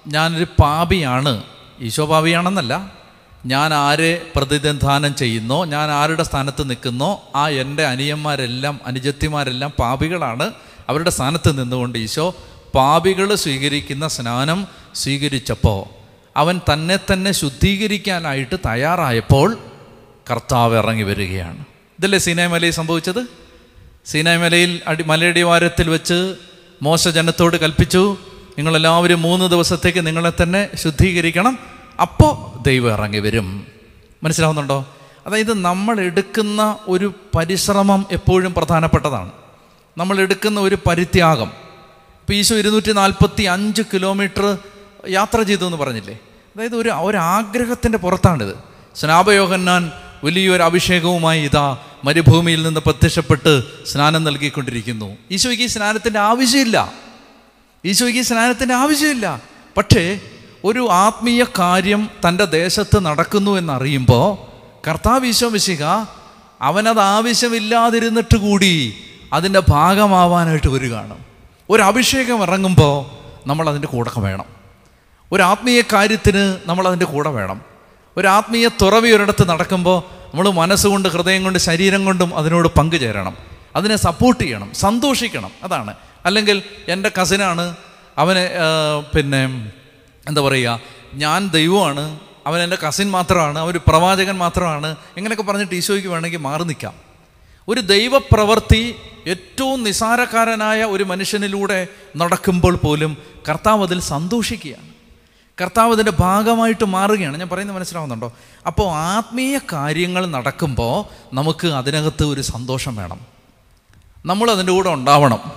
ഞാനൊരു 0.06 0.46
പാപിയാണ്. 0.60 1.44
ഈശോ 1.80 2.06
പാപിയാണെന്നല്ല. 2.06 2.92
ഞാൻ 3.44 3.74
ആരെ 3.74 4.22
പ്രതിനിധാനം 4.36 5.14
ചെയ്യുന്നോ 5.14 5.64
ഞാൻ 5.64 5.90
ആരുടെ 5.90 6.22
സ്ഥാനത്ത് 6.22 6.70
നിൽക്കുന്നോ 6.70 7.32
ആ 7.36 7.48
എന്റെ 7.48 7.86
അനിയന്മാരെല്ലാം 7.86 8.80
അനുജത്തിമാരെല്ലാം 8.86 9.72
പാപികളാണ്. 9.78 10.52
അവരുടെ 10.88 11.10
സ്ഥാനത്ത് 11.10 11.62
നിന്നുകൊണ്ട് 11.62 11.98
ഈശോ 11.98 12.36
പാപികൾ 12.74 13.34
സ്വീകരിക്കുന്ന 13.34 14.08
സ്നാനം 14.08 14.66
സ്വീകരിച്ചപ്പോൾ 14.94 15.84
അവൻ 16.36 16.60
തന്നെ 16.72 16.98
തന്നെ 17.12 17.32
ശുദ്ധീകരിക്കാനായിട്ട് 17.32 18.56
തയ്യാറായപ്പോൾ 18.66 19.58
കർത്താവ് 20.30 20.76
ഇറങ്ങി 20.76 21.02
വരികയാണ്. 21.02 21.64
ഇതല്ലേ 21.98 22.18
സീനായ്മലയിൽ 22.18 22.72
സംഭവിച്ചത്? 22.72 23.26
സീനായ്മലയിൽ 24.06 24.80
അടി 24.86 25.02
മലയടിവാരത്തിൽ 25.02 25.88
വെച്ച് 25.88 26.34
മോശ 26.82 27.08
ജനത്തോട് 27.08 27.56
കൽപ്പിച്ചു 27.56 28.16
നിങ്ങളെല്ലാവരും 28.58 29.22
മൂന്ന് 29.22 29.44
ദിവസത്തേക്ക് 29.44 30.06
നിങ്ങളെ 30.06 30.32
തന്നെ 30.42 30.68
ശുദ്ധീകരിക്കണം 30.74 31.58
അപ്പോൾ 32.00 32.62
ദൈവം 32.62 32.92
ഇറങ്ങി 32.92 33.18
വരും. 33.18 33.66
മനസ്സിലാവുന്നുണ്ടോ? 34.22 34.94
അതായത് 35.26 35.54
നമ്മൾ 35.54 36.00
എടുക്കുന്ന 36.00 36.78
ഒരു 36.88 37.14
പരിശ്രമം 37.36 38.06
എപ്പോഴും 38.12 38.54
പ്രധാനപ്പെട്ടതാണ്. 38.54 39.30
നമ്മൾ 39.98 40.20
എടുക്കുന്ന 40.20 40.60
ഒരു 40.60 40.78
പരിത്യാഗം. 40.88 41.46
ഇപ്പോൾ 41.46 42.32
ഈശോ 42.32 42.56
ഇരുന്നൂറ്റി 42.56 42.92
നാൽപ്പത്തി 42.92 43.42
അഞ്ച് 43.42 43.82
കിലോമീറ്റർ 43.94 44.58
യാത്ര 45.08 45.42
ചെയ്തു 45.42 45.64
എന്ന് 45.64 45.76
പറഞ്ഞില്ലേ? 45.76 46.18
അതായത് 46.56 46.76
ഒരു 46.76 46.88
ഒരാഗ്രഹത്തിന്റെ 46.88 47.98
പുറത്താണിത്. 47.98 48.54
സ്നാപയോഹന്നാൻ 48.96 49.92
വലിയൊരു 50.24 50.62
അഭിഷേകവുമായി 50.62 51.40
ഇതാ 51.40 51.78
മരുഭൂമിയിൽ 52.04 52.62
നിന്ന് 52.62 52.80
പ്രത്യക്ഷപ്പെട്ട് 52.80 53.62
സ്നാനം 53.86 54.24
നൽകിക്കൊണ്ടിരിക്കുന്നു. 54.24 55.16
ഈശോയ്ക്ക് 55.30 55.66
സ്നാനത്തിന്റെ 55.66 56.18
ആവശ്യമില്ല. 56.18 56.92
ഈശോയ്ക്ക് 57.84 58.20
സ്നാനത്തിന്റെ 58.20 58.74
ആവശ്യമില്ല. 58.74 59.42
പക്ഷേ 59.76 60.20
ഒരു 60.66 60.88
ആത്മീയ 60.90 61.44
കാര്യം 61.44 62.10
തന്റെ 62.28 62.44
ദേശത്ത് 62.44 63.04
നടക്കുന്നു 63.06 63.50
എന്നറിയുമ്പോൾ 63.50 64.36
കർത്താവ് 64.88 65.26
ഈശോ 65.26 65.48
മിശിക 65.48 65.84
അവനത് 66.60 67.00
ആവശ്യമില്ലാതിരുന്നിട്ട് 67.00 68.36
കൂടി 68.36 68.94
അതിന്റെ 69.32 69.62
ഭാഗമാവാനായിട്ട് 69.68 70.68
വരികയാണ്. 70.68 71.18
ഒരു 71.70 71.82
അഭിഷേകം 71.82 72.42
ഇറങ്ങുമ്പോൾ 72.42 73.06
നമ്മൾ 73.48 73.68
അതിന്റെ 73.68 73.88
കൂടെ 73.88 74.10
വേണം. 74.18 74.44
ഒരു 75.32 75.42
ആത്മീയ 75.42 75.82
കാര്യത്തിന് 75.92 76.56
നമ്മൾ 76.66 76.86
അതിന്റെ 76.86 77.06
കൂടെ 77.06 77.28
വേണം. 77.28 77.60
ഒരു 78.16 78.26
ആത്മീയ 78.26 78.68
തുറവി 78.82 79.10
ഒരിടത്ത് 79.10 79.48
നടക്കുമ്പോൾ 79.48 80.02
നമ്മൾ 80.28 80.50
മനസ്സുകൊണ്ട് 80.50 81.08
ഹൃദയം 81.08 81.44
കൊണ്ട് 81.44 81.58
ശരീരം 81.58 82.04
കൊണ്ടും 82.04 82.36
അതിനോട് 82.36 82.68
പങ്കുചേരണം 82.68 83.36
അതിനെ 83.76 83.96
സപ്പോർട്ട് 83.96 84.44
ചെയ്യണം 84.44 84.74
സന്തോഷിക്കണം. 84.74 85.50
അതാണ്. 85.62 85.94
അല്ലെങ്കിൽ 86.26 86.62
എന്റെ 86.88 87.10
കസിനാണ് 87.22 87.76
അവന് 88.18 88.48
പിന്നെ 89.16 89.72
എന്താ 90.28 90.42
പറയുക 90.42 90.80
ഞാൻ 91.14 91.50
ദൈവമാണ് 91.50 92.20
അവൻ 92.46 92.60
എന്റെ 92.60 92.76
കസിൻ 92.88 93.10
മാത്രമാണ് 93.10 93.58
അവൻ 93.58 93.74
പ്രവാചകൻ 93.86 94.38
മാത്രമാണ് 94.38 94.96
എങ്ങനെയൊക്കെ 95.16 95.44
പറഞ്ഞിട്ട് 95.44 95.74
ഈശോയ്ക്ക് 95.74 96.08
വേണമെങ്കിൽ 96.08 96.38
മാറി 96.38 96.62
നിൽക്കാം. 96.62 96.94
ഒരു 97.68 97.80
ദൈവപ്രവൃത്തി 97.80 98.94
ഏറ്റവും 99.26 99.84
നിസാരക്കാരനായ 99.84 100.84
ഒരു 100.84 101.04
മനുഷ്യനിലൂടെ 101.04 101.88
നടക്കുമ്പോൾ 102.16 102.76
പോലും 102.76 103.16
കർത്താവ് 103.48 103.82
അതിൽ 103.82 104.00
സന്തോഷിക്കുകയാണ്. 104.00 104.88
കർത്താവ് 105.62 105.92
അതിന്റെ 105.92 106.12
ഭാഗമായിട്ട് 106.20 106.84
മാറുകയാണ്. 106.84 107.36
ഞാൻ 107.36 107.48
പറയുന്നത് 107.48 107.76
മനസ്സിലാവുന്നുണ്ടോ? 107.76 108.32
അപ്പോൾ 108.66 108.92
ആത്മീയ 108.92 109.58
കാര്യങ്ങൾ 109.72 110.26
നടക്കുമ്പോൾ 110.26 111.34
നമുക്ക് 111.34 111.66
അതിനകത്ത് 111.66 112.24
ഒരു 112.24 112.40
സന്തോഷം 112.40 112.96
വേണം. 112.96 113.20
നമ്മൾ 114.26 114.50
അതിന്റെ 114.50 114.72
കൂടെ 114.72 114.90
ഉണ്ടാവണം. 114.90 115.52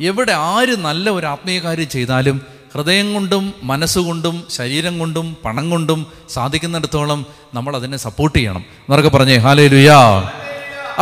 എവിടെ 0.00 0.32
ആര് 0.32 0.76
നല്ല 0.76 1.10
ഒരു 1.10 1.26
ആത്മീയ 1.26 1.58
കാര്യം 1.58 1.88
ചെയ്താലും 1.88 2.57
ഹൃദയം 2.74 3.14
കൊണ്ടും 3.14 3.54
മനസ്സുകൊണ്ടും 3.62 4.46
ശരീരം 4.50 4.98
കൊണ്ടും 4.98 5.36
പണം 5.44 5.70
കൊണ്ടും 5.70 6.06
സാധിക്കുന്നിടത്തോളം 6.28 7.26
നമ്മൾ 7.54 7.76
അതിനെ 7.76 7.96
സപ്പോർട്ട് 7.96 8.38
ചെയ്യണം. 8.38 8.60
എന്നൊക്കെ 8.60 9.08
പറഞ്ഞേ 9.08 9.36
ഹാലേ 9.36 9.66
ലുയാ 9.66 9.98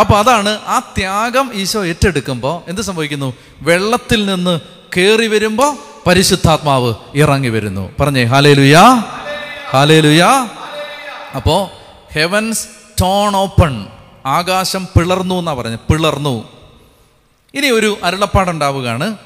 അപ്പോൾ 0.01 0.19
അതാണ് 0.19 0.49
ആ 0.49 0.79
ത്യാഗം 0.99 1.51
ഈശോ 1.55 1.85
ഏറ്റെടുക്കുമ്പോൾ 1.85 2.71
എന്ത് 2.71 2.81
സംഭവിക്കുന്നു? 2.81 3.35
വെള്ളത്തിൽ 3.61 4.27
നിന്ന് 4.27 4.61
കയറി 4.97 5.27
വരുമ്പോൾ 5.27 5.77
പരിശുദ്ധാത്മാവ് 6.07 6.95
ഇറങ്ങി 7.15 7.49
വരുന്നു. 7.49 7.91
പറഞ്ഞേ 8.01 8.25
ഹാലേ 8.25 8.53
ലുയാ 8.53 9.05
ഹാലേ 9.71 10.01
ലുയാ 10.01 10.49
അപ്പോൾ 11.37 11.69
ഹെവൻസ് 12.15 12.67
ടോൺ 13.01 13.37
ഓപ്പൺ 13.37 13.87
ആകാശം 14.27 14.85
പിളർന്നു 14.85 15.35
എന്നാണ് 15.35 15.59
പറഞ്ഞത് 15.59 15.81
പിളർന്നു. 15.81 16.49
ഇനി 17.55 17.67
ഒരു 17.67 17.99
അരുളപ്പാടുണ്ടാവുകയാണ്. 18.03 19.17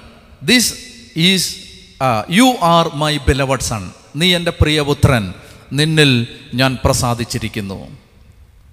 This 0.43 0.75
is 1.17 1.70
you 2.31 2.55
are 2.63 2.91
my 2.95 3.17
beloved 3.17 3.61
son 3.61 3.91
നീ 4.17 4.37
എന്റെ 4.37 4.53
പ്രിയപുത്രൻ. 4.61 5.35
നിന്നിൽ 5.73 6.27
ഞാൻ 6.55 6.79
പ്രസാദിച്ചിരിക്കുന്നു. 6.85 7.89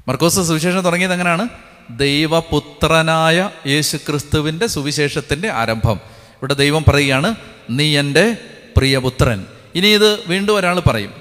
മർക്കോസ് 0.08 0.36
സുവിശേഷം 0.36 0.82
തുടങ്ങിയത് 0.82 1.14
എങ്ങനെയാണ്? 1.14 1.50
ദൈവപുത്രനായ 1.90 3.50
യേശു 3.68 3.98
ക്രിസ്തുവിന്റെ 3.98 4.68
സുവിശേഷത്തിന്റെ 4.68 5.50
ആരംഭം. 5.50 6.00
ഇവിടെ 6.14 6.54
ദൈവം 6.54 6.84
പറയുകയാണ് 6.88 7.36
നീ 7.70 8.00
എന്റെ 8.00 8.38
പ്രിയപുത്രൻ. 8.78 9.46
ഇനി 9.76 9.88
ഇത് 9.88 10.20
വീണ്ടും 10.28 10.56
ഒരാൾ 10.56 10.80
പറയും. 10.80 11.14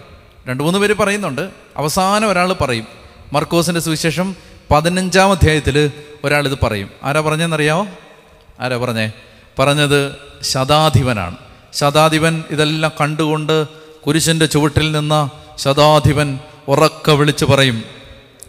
രണ്ട് 0.49 0.63
മൂന്ന് 0.63 0.79
പേര് 0.79 0.95
പറയുന്നുണ്ട്. 0.95 1.51
അവസാനം 1.77 2.29
ഒരാൾ 2.29 2.53
പറയും. 2.53 2.87
മർക്കോസിന്റെ 3.33 3.81
സുവിശേഷം 3.81 4.37
പതിനഞ്ചാം 4.71 5.31
അധ്യായത്തിൽ 5.31 5.91
ഒരാൾ 6.25 6.49
ഇത് 6.49 6.59
പറയും. 6.63 6.91
ആരാ 7.03 7.21
പറഞ്ഞെന്നറിയാമോ 7.21 7.89
ആരാ 8.61 8.77
പറഞ്ഞേ? 8.77 9.13
പറഞ്ഞത് 9.59 10.17
ശതാധിപനാണ്. 10.43 11.37
ശതാധിപൻ 11.77 12.45
ഇതെല്ലാം 12.51 12.93
കണ്ടുകൊണ്ട് 13.01 13.67
കുരിശിന്റെ 14.07 14.47
ചുവട്ടിൽ 14.47 14.93
നിന്ന് 14.93 15.21
ശതാധിപൻ 15.59 16.39
ഉറക്ക 16.69 17.11
വിളിച്ചു 17.11 17.45
പറയും. 17.45 17.85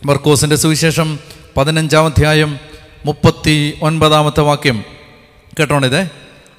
മർക്കോസിന്റെ 0.05 0.55
സുവിശേഷം 0.55 1.19
പതിനഞ്ചാം 1.57 2.05
അധ്യായം 2.05 2.59
മുപ്പത്തി 3.05 3.77
ഒൻപതാമത്തെ 3.81 4.41
വാക്യം 4.41 4.83
കേട്ടോണിതേ 5.59 6.09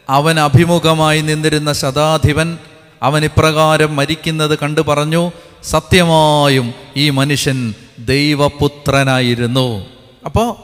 അവൻ 0.08 0.40
അഭിമുഖമായി 0.40 1.20
നിന്നിരുന്ന 1.20 1.72
ശതാധിപൻ 1.72 2.58
അവൻ 3.02 3.24
ഇപ്രകാരം 3.24 3.96
മരിക്കുന്നത് 3.96 4.58
കണ്ടു 4.58 4.80
പറഞ്ഞു 4.80 5.32
സത്യമായും 5.64 6.74
ഈ 6.96 7.10
മനുഷ്യൻ 7.10 7.74
ദൈവപുത്രനായിരുന്നു. 7.98 9.86
അപ്പോൾ 10.24 10.56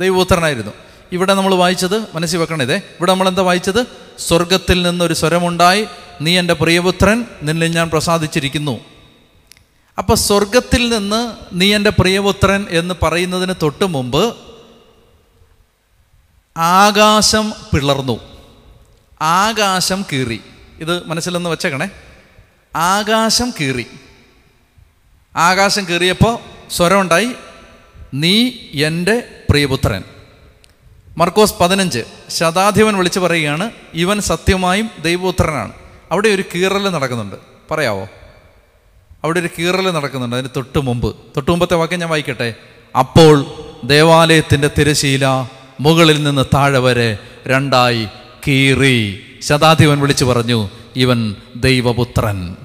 ദൈവപുത്രനായിരുന്നു. 0.00 0.72
ഇവിടെ 1.12 1.34
നമ്മൾ 1.34 1.54
വായിച്ചത് 1.54 2.04
മനസ്സിൽ 2.14 2.38
വെക്കണതേ 2.38 2.76
ഇവിടെ 2.76 3.12
നമ്മൾ 3.12 3.28
എന്താ 3.28 3.42
വായിച്ചത്? 3.42 4.05
സ്വർഗത്തിൽ 4.18 4.82
നിന്നൊരു 4.82 5.14
സ്വരമുണ്ടായി. 5.14 5.86
നീ 6.20 6.38
എന്റെ 6.38 6.54
പ്രിയപുത്രൻ 6.54 7.24
നിന്നെ 7.42 7.68
ഞാൻ 7.68 7.90
പ്രസാദിച്ചിരിക്കുന്നു. 7.90 8.80
അപ്പോൾ 9.98 10.14
സ്വർഗത്തിൽ 10.14 10.98
നിന്ന് 10.98 11.32
നീ 11.52 11.74
എന്റെ 11.74 11.90
പ്രിയപുത്രൻ 11.90 12.66
എന്ന് 12.70 12.94
പറയുന്നതിന് 13.02 13.54
തൊട്ട് 13.62 13.84
മുമ്പ് 13.84 14.36
ആകാശം 16.56 17.50
പിളർന്നു. 17.50 18.20
ആകാശം 19.22 20.04
കീറി. 20.12 20.40
ഇത് 20.80 21.06
മനസ്സിലൊന്ന് 21.06 21.50
വെച്ചേക്കണേ. 21.50 21.88
ആകാശം 22.76 23.54
കീറി. 23.60 23.86
ആകാശം 25.36 25.86
കീറിയപ്പോൾ 25.88 26.38
സ്വരമുണ്ടായി. 26.70 27.28
നീ 28.14 28.50
എന്റെ 28.74 29.22
പ്രിയപുത്രൻ. 29.50 30.04
മർക്കോസ് 31.16 31.54
പതിനഞ്ച് 31.60 32.04
ശതാധിപൻ 32.28 32.96
വിളിച്ചു 32.96 33.20
പറയുകയാണ് 33.20 33.70
ഇവൻ 33.94 34.20
സത്യമായും 34.20 34.90
ദൈവപുത്രനാണ്. 35.02 35.72
അവിടെ 36.10 36.28
ഒരു 36.28 36.44
കീറൽ 36.54 36.90
നടക്കുന്നുണ്ട്. 36.90 37.36
പറയാവോ? 37.70 38.08
അവിടെ 39.24 39.40
ഒരു 39.40 39.48
കീറൽ 39.58 39.90
നടക്കുന്നുണ്ട് 39.90 40.36
അതിന് 40.36 40.48
തൊട്ട് 40.56 40.78
മുമ്പ്. 40.78 41.16
തൊട്ട് 41.16 41.50
മുമ്പത്തെ 41.50 41.74
വാക്യം 41.74 42.00
ഞാൻ 42.00 42.08
വായിക്കട്ടെ. 42.08 42.54
അപ്പോൾ 42.98 43.44
ദേവാലയത്തിന്റെ 43.84 44.70
തിരശീല 44.78 45.26
മുകളിൽ 45.80 46.22
നിന്ന് 46.22 46.44
താഴെ 46.54 46.78
വരെ 46.78 47.18
രണ്ടായി 47.46 48.08
കീറി. 48.48 49.26
ശതാധിപൻ 49.40 50.00
വിളിച്ചു 50.00 50.24
പറഞ്ഞു 50.24 50.68
ഇവൻ 50.96 51.36
ദൈവപുത്രൻ. 51.56 52.56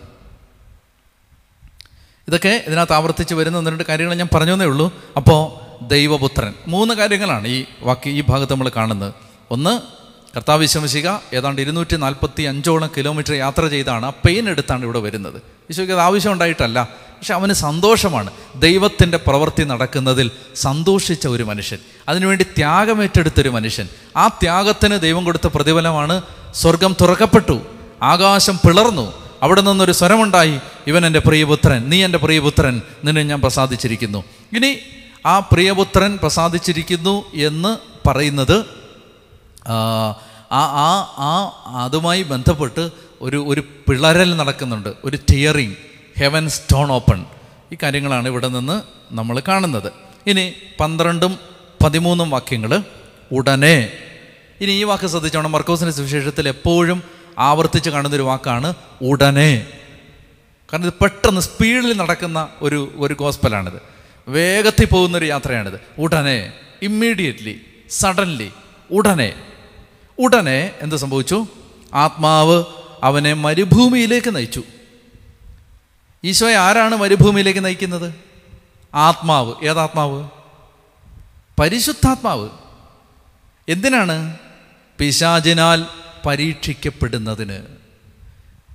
ഇതൊക്കെ 2.28 2.64
ഇതിനകത്ത് 2.68 2.94
ആവർത്തിച്ച് 2.94 3.34
വരുന്ന 3.34 3.58
ഒന്ന് 3.58 3.72
രണ്ട് 3.72 3.84
കാര്യങ്ങൾ 3.84 4.14
ഞാൻ 4.16 4.30
പറഞ്ഞേ 4.36 4.66
ഉള്ളൂ. 4.66 4.94
അപ്പോൾ 5.18 5.61
ദൈവപുത്രൻ. 5.82 6.54
മൂന്ന് 6.68 6.94
കാര്യങ്ങളാണ് 6.94 7.48
ഈ 7.48 7.66
വാക്യ 7.82 8.10
ഈ 8.10 8.24
ഭാഗത്ത് 8.30 8.54
നമ്മൾ 8.54 8.72
കാണുന്നത്. 8.76 9.14
ഒന്ന് 9.52 10.02
കർത്താവ് 10.38 10.60
വിശ്വസിക 10.60 11.10
ഏതാണ്ട് 11.34 11.62
ഇരുന്നൂറ്റി 11.62 11.96
നാൽപ്പത്തി 11.96 12.44
അഞ്ചോളം 12.44 12.90
കിലോമീറ്റർ 12.98 13.34
യാത്ര 13.34 13.68
ചെയ്താണ്. 13.68 14.06
ആ 14.06 14.10
പെയിൻ 14.10 14.50
എടുത്താണ് 14.50 14.84
ഇവിടെ 14.84 15.00
വരുന്നത്. 15.00 15.42
ഈശോയ്ക്ക് 15.70 15.94
അത് 15.94 16.02
ആവശ്യം 16.02 16.32
ഉണ്ടായിട്ടല്ല. 16.32 16.84
പക്ഷെ 16.84 17.34
അവന് 17.34 17.54
സന്തോഷമാണ് 17.54 18.30
ദൈവത്തിന്റെ 18.56 19.18
പ്രവൃത്തി 19.18 19.64
നടക്കുന്നതിൽ 19.64 20.32
സന്തോഷിച്ച 20.56 21.28
ഒരു 21.28 21.44
മനുഷ്യൻ. 21.44 21.80
അതിനുവേണ്ടി 22.10 22.44
ത്യാഗമേറ്റെടുത്തൊരു 22.44 23.50
മനുഷ്യൻ. 23.50 23.88
ആ 24.18 24.28
ത്യാഗത്തിന് 24.28 25.00
ദൈവം 25.00 25.26
കൊടുത്ത 25.26 25.48
പ്രതിഫലമാണ് 25.48 26.22
സ്വർഗം 26.56 26.96
തുറക്കപ്പെട്ടു. 27.02 27.62
ആകാശം 28.04 28.58
പിളർന്നു. 28.58 29.14
അവിടെ 29.42 29.62
നിന്നൊരു 29.62 29.92
സ്വരമുണ്ടായി. 29.92 30.60
ഇവൻ 30.88 31.06
എന്റെ 31.06 31.20
പ്രിയപുത്രൻ. 31.20 31.90
നീ 31.90 32.06
എന്റെ 32.06 32.18
പ്രിയപുത്രൻ 32.18 32.82
നിന്നെ 33.04 33.24
ഞാൻ 33.24 33.42
പ്രസാദിച്ചിരിക്കുന്നു. 33.42 34.24
ഇനി 34.56 34.80
ആ 35.26 35.40
പ്രിയപുത്രൻ 35.40 36.18
പ്രസാദിച്ചിരിക്കുന്നു 36.18 37.26
എന്ന് 37.34 37.78
പറയുന്നത് 38.08 38.66
ആ 40.52 40.52
ആ 40.52 41.16
ആ 41.18 41.32
അതുമായി 41.84 42.24
ബന്ധപ്പെട്ട് 42.24 42.90
ഒരു 43.22 43.46
ഒരു 43.48 43.62
പിളരൽ 43.62 44.36
നടക്കുന്നുണ്ട് 44.36 44.94
ഒരു 45.04 45.18
ടിയറിങ് 45.18 45.76
ഹെവൻ 46.20 46.50
സ്റ്റോൺ 46.50 46.92
ഓപ്പൺ 46.92 47.26
ഈ 47.72 47.78
കാര്യങ്ങളാണ് 47.84 48.28
ഇവിടെ 48.28 48.48
നിന്ന് 48.48 48.82
നമ്മൾ 49.12 49.42
കാണുന്നത്. 49.48 49.92
ഇനി 50.28 50.54
പന്ത്രണ്ടും 50.80 51.40
പതിമൂന്നും 51.84 52.30
വാക്യങ്ങൾ 52.30 52.84
ഉടനെ. 53.32 53.90
ഇനി 54.62 54.72
ഈ 54.72 54.84
വാക്ക് 54.84 55.08
ശ്രദ്ധിച്ചോണം. 55.08 55.52
മർക്കോസിന്റെ 55.52 55.92
സുവിശേഷത്തിൽ 55.92 56.48
എപ്പോഴും 56.48 57.04
ആവർത്തിച്ച് 57.40 57.90
കാണുന്നൊരു 57.90 58.24
വാക്കാണ് 58.24 58.74
ഉടനെ. 59.02 59.68
കാരണം 60.74 60.86
ഇത് 60.86 60.94
പെട്ടെന്ന് 60.94 61.42
സ്പീഡിൽ 61.42 61.98
നടക്കുന്ന 61.98 62.50
ഒരു 62.62 62.92
ഒരു 62.96 63.14
ഗോസ്പലാണിത് 63.14 63.91
വേഗത്തിൽ 64.28 64.86
പോകുന്നൊരു 64.86 65.26
യാത്രയാണിത്. 65.26 65.80
ഉടനെ 65.98 66.54
ഇമ്മീഡിയറ്റ്ലി 66.82 67.62
സഡൻലി 67.90 68.52
ഉടനെ. 68.92 69.34
ഉടനെ 70.20 70.76
എന്ത് 70.82 70.96
സംഭവിച്ചു? 70.96 71.48
ആത്മാവ് 71.94 72.64
അവനെ 73.04 73.34
മരുഭൂമിയിലേക്ക് 73.34 74.36
നയിച്ചു. 74.36 74.64
ഈശോയെ 76.24 76.56
ആരാണ് 76.56 76.96
മരുഭൂമിയിലേക്ക് 76.96 77.66
നയിക്കുന്നത്? 77.66 78.14
ആത്മാവ്. 78.96 79.54
ഏതാത്മാവ്? 79.64 80.30
പരിശുദ്ധാത്മാവ്. 81.60 82.50
എന്തിനാണ്? 83.70 84.38
പിശാചിനാൽ 84.98 85.86
പരീക്ഷിക്കപ്പെടുന്നതിന്. 86.26 87.60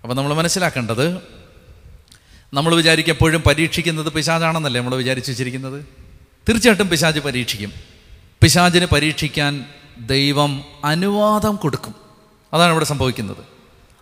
അപ്പം 0.02 0.16
നമ്മൾ 0.16 0.34
മനസ്സിലാക്കേണ്ടത് 0.34 1.22
നമ്മൾ 2.54 2.74
വിചാരിക്കും 2.74 3.12
എപ്പോഴും 3.12 3.42
പരീക്ഷിക്കുന്നത് 3.46 4.12
പിശാചാണെന്നല്ലേ 4.12 4.80
നമ്മൾ 4.80 4.96
വിചാരിച്ചു 4.96 5.30
വെച്ചിരിക്കുന്നത്? 5.30 5.84
തീർച്ചയായിട്ടും 6.48 6.88
പിശാജ് 6.88 7.20
പരീക്ഷിക്കും. 7.20 7.72
പിശാജിനെ 8.42 8.86
പരീക്ഷിക്കാൻ 8.86 9.64
ദൈവം 10.06 10.62
അനുവാദം 10.84 11.56
കൊടുക്കും. 11.56 11.94
അതാണ് 12.54 12.72
ഇവിടെ 12.72 12.84
സംഭവിക്കുന്നത്. 12.84 13.36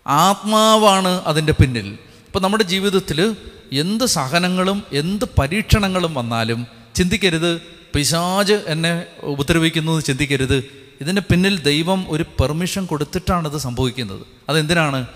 ആത്മാവാണ് 0.06 1.08
അതിന്റെ 1.08 1.52
പിന്നിൽ. 1.52 1.86
ഇപ്പം 2.26 2.42
നമ്മുടെ 2.42 2.64
ജീവിതത്തിൽ 2.64 3.36
എന്ത് 3.72 4.04
സഹനങ്ങളും 4.04 4.82
എന്ത് 4.92 5.24
പരീക്ഷണങ്ങളും 5.38 6.14
വന്നാലും 6.14 6.66
ചിന്തിക്കരുത് 6.94 7.60
പിശാജ് 7.94 8.52
എന്നെ 8.66 9.04
ഉപദ്രവിക്കുന്നു 9.20 9.92
എന്ന് 9.92 10.04
ചിന്തിക്കരുത്. 10.04 10.64
ഇതിന്റെ 11.00 11.22
പിന്നിൽ 11.22 11.62
ദൈവം 11.62 12.06
ഒരു 12.08 12.22
പെർമിഷൻ 12.22 12.86
കൊടുത്തിട്ടാണ് 12.86 13.48
ഇത് 13.48 13.58
സംഭവിക്കുന്നത്. 13.58 14.26
അതെന്തിനാണ്? 14.48 15.06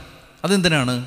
അതെന്തിനാണ്? 0.45 1.07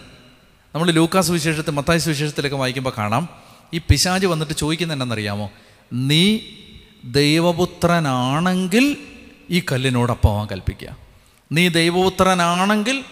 നമ്മൾ 0.73 0.91
ലൂക്കാസ് 0.91 1.31
വിശേഷത്തിൽ 1.31 1.71
മത്തായ 1.71 1.97
സുവിശേഷത്തിലൊക്കെ 1.97 2.57
വായിക്കുമ്പോൾ 2.57 2.93
കാണാം. 2.97 3.29
ഈ 3.73 3.77
പിശാജ് 3.77 4.25
വന്നിട്ട് 4.25 4.53
ചോദിക്കുന്ന 4.53 4.93
എന്നറിയാമോ 4.93 5.51
നീ 5.93 6.39
ദൈവപുത്രനാണെങ്കിൽ 7.05 8.97
ഈ 9.49 9.63
കല്ലിനോട് 9.71 10.11
അപ്പമാൻ 10.11 10.47
കൽപ്പിക്കുക. 10.51 10.95
നീ 11.51 11.67
ദൈവപുത്രനാണെങ്കിൽ 11.67 13.03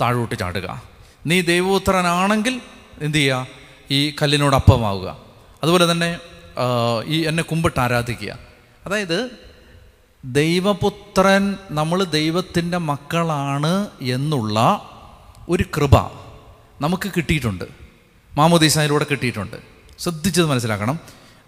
താഴോട്ട് 0.00 0.34
ചാടുക. 0.38 0.82
നീ 1.26 1.40
ദൈവപുത്രനാണെങ്കിൽ 1.40 2.60
എന്തു 3.00 3.18
ചെയ്യുക? 3.18 3.46
ഈ 3.90 4.10
കല്ലിനോട് 4.10 4.54
അപ്പമാവുക 4.54 5.16
അതുപോലെ 5.62 5.92
തന്നെ 5.92 6.18
ഈ 7.06 7.26
എന്നെ 7.26 7.42
കുമ്പിട്ട് 7.42 7.80
ആരാധിക്കുക. 7.80 8.38
അതായത് 8.86 9.30
ദൈവപുത്രൻ 10.24 11.56
നമ്മൾ 11.70 12.04
ദൈവത്തിന്റെ 12.04 12.78
മക്കളാണ് 12.78 13.88
എന്നുള്ള 14.00 14.58
ഒരു 15.48 15.64
കൃപ. 15.76 16.25
നമുക്ക് 16.80 17.12
കിട്ടിയിട്ടുണ്ട്. 17.16 17.64
മാമോദീസായിലൂടെ 18.36 19.06
കിട്ടിയിട്ടുണ്ട്. 19.10 19.56
ശ്രദ്ധിച്ചത് 19.98 20.46
മനസ്സിലാക്കണം. 20.46 20.98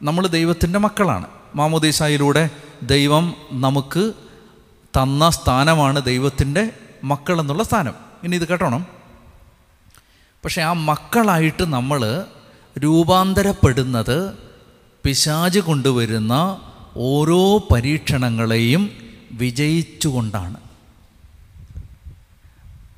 നമ്മൾ 0.03 0.27
ദൈവത്തിന്റെ 0.27 0.79
മക്കളാണ്. 0.79 1.27
മാമോദീസായിലൂടെ 1.55 2.51
ദൈവം 2.83 3.35
നമുക്ക് 3.53 4.13
തന്ന 4.83 5.31
സ്ഥാനമാണ് 5.31 6.03
ദൈവത്തിന്റെ 6.03 6.71
മക്കൾ 7.05 7.41
എന്നുള്ള 7.41 7.63
സ്ഥാനം. 7.63 7.93
ഇനി 8.25 8.37
ഇത് 8.37 8.49
കേട്ടോണം. 8.49 8.87
പക്ഷേ 10.45 10.63
ആ 10.63 10.73
മക്കളായിട്ട് 10.73 11.73
നമ്മൾ 11.73 12.25
രൂപാന്തരപ്പെടുന്നത് 12.79 14.33
പിശാജ് 15.05 15.59
കൊണ്ടുവരുന്ന 15.59 16.61
ഓരോ 16.97 17.59
പരീക്ഷണങ്ങളെയും 17.59 18.91
വിജയിച്ചുകൊണ്ടാണ്. 19.33 20.57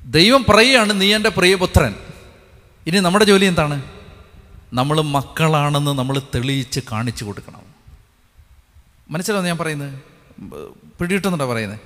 ദൈവം 0.05 0.45
പറയുകയാണ് 0.49 1.01
നീ 1.01 1.15
എന്റെ 1.15 1.29
പ്രിയപുത്രൻ. 1.29 1.95
ഇനി 2.87 2.99
നമ്മുടെ 2.99 3.25
ജോലി 3.25 3.45
എന്താണ്? 3.45 3.83
നമ്മൾ 4.73 5.01
മക്കളാണെന്ന് 5.01 5.91
നമ്മൾ 5.91 6.21
തെളിയിച്ച് 6.35 6.79
കാണിച്ചു 6.91 7.25
കൊടുക്കണം. 7.25 7.61
മനസ്സിലാവുന്ന 9.09 9.47
ഞാൻ 9.47 9.57
പറയുന്നത്? 9.57 9.99
പിടിയിട്ടുന്നുണ്ടോ 10.99 11.51
പറയുന്നത്? 11.51 11.79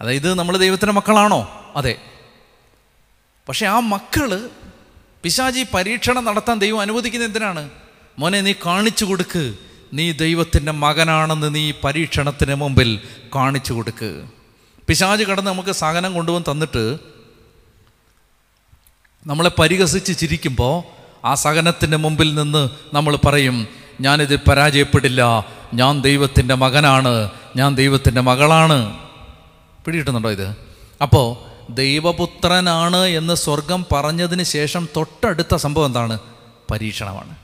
അതായത് 0.00 0.34
നമ്മൾ 0.34 0.56
ദൈവത്തിന്റെ 0.56 0.92
മക്കളാണോ? 0.92 1.72
അതെ. 1.76 1.96
പക്ഷേ 3.48 3.66
ആ 3.66 3.78
മക്കൾ 3.78 4.50
പിശാജി 5.22 5.66
പരീക്ഷണം 5.74 6.24
നടത്താൻ 6.24 6.58
ദൈവം 6.58 6.80
അനുവദിക്കുന്നത് 6.80 7.28
എന്തിനാണ്? 7.28 7.70
മോനെ 8.18 8.40
നീ 8.40 8.52
കാണിച്ചു 8.66 9.04
കൊടുക്ക്. 9.04 9.54
നീ 9.92 10.12
ദൈവത്തിന്റെ 10.12 10.72
മകനാണെന്ന് 10.72 11.54
നീ 11.54 11.72
പരീക്ഷണത്തിന് 11.84 12.54
മുമ്പിൽ 12.54 13.00
കാണിച്ചു 13.34 13.72
കൊടുക്ക്. 13.72 14.24
പിശാജ് 14.88 15.24
കടന്ന് 15.24 15.50
നമുക്ക് 15.50 15.70
സഹനം 15.70 16.14
കൊണ്ടുവന്ന് 16.14 16.52
തന്നിട്ട് 16.52 17.13
നമ്മളെ 19.26 19.50
പരിഹസിച്ച് 19.58 20.18
ചിരിക്കുമ്പോൾ 20.18 20.82
ആ 21.26 21.34
സഹനത്തിന്റെ 21.34 21.96
മുമ്പിൽ 21.96 22.34
നിന്ന് 22.34 22.68
നമ്മൾ 22.94 23.16
പറയും 23.16 23.68
ഞാനിത് 24.00 24.40
പരാജയപ്പെടില്ല. 24.40 25.46
ഞാൻ 25.74 26.00
ദൈവത്തിന്റെ 26.00 26.54
മകനാണ്. 26.54 27.30
ഞാൻ 27.56 27.74
ദൈവത്തിന്റെ 27.74 28.20
മകളാണ്. 28.20 28.98
പിടികിട്ടുന്നുണ്ടോ 29.84 30.30
ഇത്? 30.30 30.56
അപ്പോൾ 31.02 31.36
ദൈവപുത്രനാണ് 31.72 32.96
എന്ന് 32.96 33.34
സ്വർഗം 33.34 33.86
പറഞ്ഞതിന് 33.92 34.42
ശേഷം 34.42 34.88
തൊട്ടടുത്ത 34.96 35.54
സംഭവം 35.54 35.86
എന്താണ്? 35.86 36.18
പരീക്ഷണമാണ്. 36.70 37.43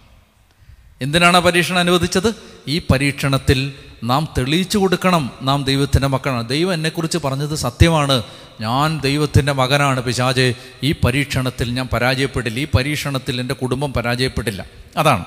എന്തിനാണ് 1.02 1.36
ആ 1.36 1.40
പരീക്ഷണം 1.40 1.78
അനുവദിച്ചത്? 1.78 2.34
ഈ 2.68 2.78
പരീക്ഷണത്തിൽ 2.78 3.72
നാം 4.04 4.28
തെളിയിച്ചു 4.38 4.78
കൊടുക്കണം 4.78 5.30
നാം 5.42 5.64
ദൈവത്തിന്റെ 5.64 6.08
മക്കളാണ്. 6.08 6.48
ദൈവം 6.48 6.74
എന്നെക്കുറിച്ച് 6.74 7.18
പറഞ്ഞത് 7.18 7.54
സത്യമാണ്. 7.54 8.22
ഞാൻ 8.60 9.00
ദൈവത്തിന്റെ 9.00 9.52
മകനാണ് 9.52 10.02
പിശാജെ 10.02 10.54
ഈ 10.82 10.92
പരീക്ഷണത്തിൽ 10.92 11.70
ഞാൻ 11.70 11.88
പരാജയപ്പെടില്ല. 11.92 12.58
ഈ 12.58 12.66
പരീക്ഷണത്തിൽ 12.74 13.40
എന്റെ 13.40 13.54
കുടുംബം 13.54 13.92
പരാജയപ്പെടില്ല. 13.92 14.66
അതാണ്. 14.96 15.24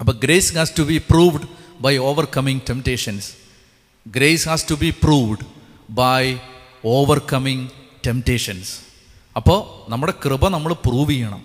അപ്പോൾ 0.00 0.12
grace 0.12 0.56
has 0.56 0.72
to 0.78 0.82
be 0.82 0.98
proved 1.10 1.48
by 1.80 1.96
overcoming 1.96 2.60
temptations. 2.68 3.30
Grace 4.08 4.48
has 4.48 4.70
to 4.70 4.74
be 4.74 4.94
proved 5.02 5.46
by 5.90 6.36
overcoming 6.84 7.68
temptations. 8.06 8.78
അപ്പോൾ 9.36 9.90
നമ്മുടെ 9.90 10.14
കൃപ 10.24 10.48
നമ്മൾ 10.48 10.72
പ്രൂവ് 10.72 11.10
ചെയ്യണം. 11.10 11.44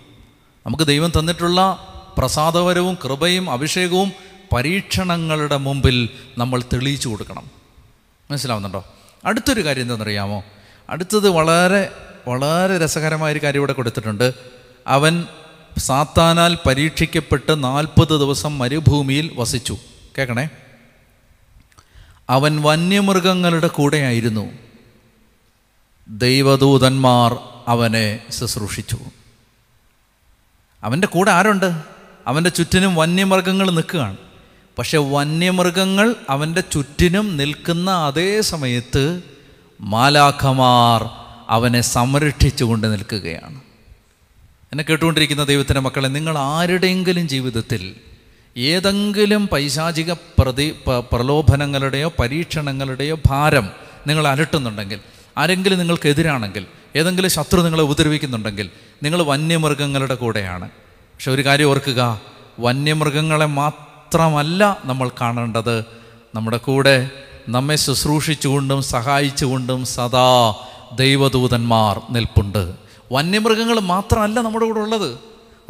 നമുക്ക് 0.66 0.84
ദൈവം 0.84 1.12
തന്നിട്ടുള്ള 1.20 1.86
പ്രസാദപരവും 2.18 2.98
കൃപയും 3.04 3.50
അഭിഷേകവും 3.50 4.12
പരീക്ഷണങ്ങളുടെ 4.54 5.58
മുമ്പിൽ 5.58 6.10
നമ്മൾ 6.38 6.62
തെളിയിച്ചു 6.62 7.10
കൊടുക്കണം. 7.10 7.52
മനസ്സിലാവുന്നുണ്ടോ? 8.32 8.86
അടുത്തൊരു 9.26 9.66
കാര്യം 9.66 9.82
എന്താണെന്നറിയാമോ 9.82 10.44
അടുത്തത് 10.90 11.30
വളരെ 11.30 11.92
വളരെ 12.28 12.78
രസകരമായ 12.78 13.32
ഒരു 13.32 13.40
കാര്യം 13.44 13.60
ഇവിടെ 13.60 13.74
കൊടുത്തിട്ടുണ്ട്. 13.74 14.34
അവൻ 14.88 15.26
സാത്താനാൽ 15.78 16.58
പരീക്ഷിക്കപ്പെട്ട് 16.68 17.64
നാൽപ്പത് 17.64 18.10
ദിവസം 18.10 18.60
മരുഭൂമിയിൽ 18.60 19.32
വസിച്ചു. 19.36 19.78
കേൾക്കണേ? 20.18 20.50
അവൻ 22.30 22.62
വന്യമൃഗങ്ങളുടെ 22.62 23.68
കൂടെയായിരുന്നു. 23.68 24.52
ദൈവദൂതന്മാർ 26.08 27.38
അവനെ 27.68 28.20
ശുശ്രൂഷിച്ചു. 28.30 28.98
അവന്റെ 30.84 31.08
കൂടെ 31.08 31.32
ആരുണ്ട്? 31.32 31.99
അവന്റെ 32.30 32.50
ചുറ്റിനും 32.50 32.96
വന്യമൃഗങ്ങൾ 32.96 33.72
നിൽക്കുകയാണ്. 33.72 34.18
പക്ഷെ 34.78 34.98
വന്യമൃഗങ്ങൾ 34.98 36.16
അവന്റെ 36.30 36.62
ചുറ്റിനും 36.62 37.38
നിൽക്കുന്ന 37.38 37.92
അതേ 37.92 38.42
സമയത്ത് 38.42 39.22
മാലാഖമാർ 39.82 41.10
അവനെ 41.50 41.82
സംരക്ഷിച്ചുകൊണ്ട് 41.82 42.92
നിൽക്കുകയാണ്. 42.92 43.62
എന്നെ 44.72 44.84
കേട്ടുകൊണ്ടിരിക്കുന്ന 44.84 45.44
ദൈവത്തിന്റെ 45.44 45.82
മക്കളെ 45.82 46.08
നിങ്ങൾ 46.08 46.38
ആരുടെയെങ്കിലും 46.38 47.28
ജീവിതത്തിൽ 47.28 47.96
ഏതെങ്കിലും 48.58 49.48
പൈശാചിക 49.48 50.14
പ്രതി 50.14 50.76
പ്രലോഭനങ്ങളുടെയോ 50.88 52.14
പരീക്ഷണങ്ങളുടെയോ 52.20 53.18
ഭാരം 53.26 53.70
നിങ്ങൾ 54.08 54.28
അലട്ടുന്നുണ്ടെങ്കിൽ 54.28 55.00
ആരെങ്കിലും 55.38 55.80
നിങ്ങൾക്കെതിരാണെങ്കിൽ 55.80 56.66
ഏതെങ്കിലും 56.96 57.30
ശത്രു 57.30 57.62
നിങ്ങളെ 57.62 57.84
ഉപദ്രവിക്കുന്നുണ്ടെങ്കിൽ 57.84 58.70
നിങ്ങൾ 59.04 59.24
വന്യമൃഗങ്ങളുടെ 59.24 60.16
കൂടെയാണ്. 60.16 60.70
പക്ഷെ 61.20 61.32
ഒരു 61.32 61.46
കാര്യം 61.46 61.70
ഓർക്കുക 61.70 62.22
വന്യമൃഗങ്ങളെ 62.60 63.46
മാത്രമല്ല 63.46 64.78
നമ്മൾ 64.86 65.12
കാണേണ്ടത്. 65.22 65.86
നമ്മുടെ 66.36 66.58
കൂടെ 66.58 67.10
നമ്മെ 67.50 67.76
ശുശ്രൂഷിച്ചുകൊണ്ടും 67.76 68.82
സഹായിച്ചുകൊണ്ടും 68.82 69.86
സദാ 69.86 70.54
ദൈവദൂതന്മാർ 70.96 72.02
നിൽപ്പുണ്ട്. 72.10 72.74
വന്യമൃഗങ്ങൾ 73.12 73.80
മാത്രമല്ല 73.80 74.40
നമ്മുടെ 74.40 74.66
കൂടെ 74.66 74.80
ഉള്ളത്. 74.80 75.18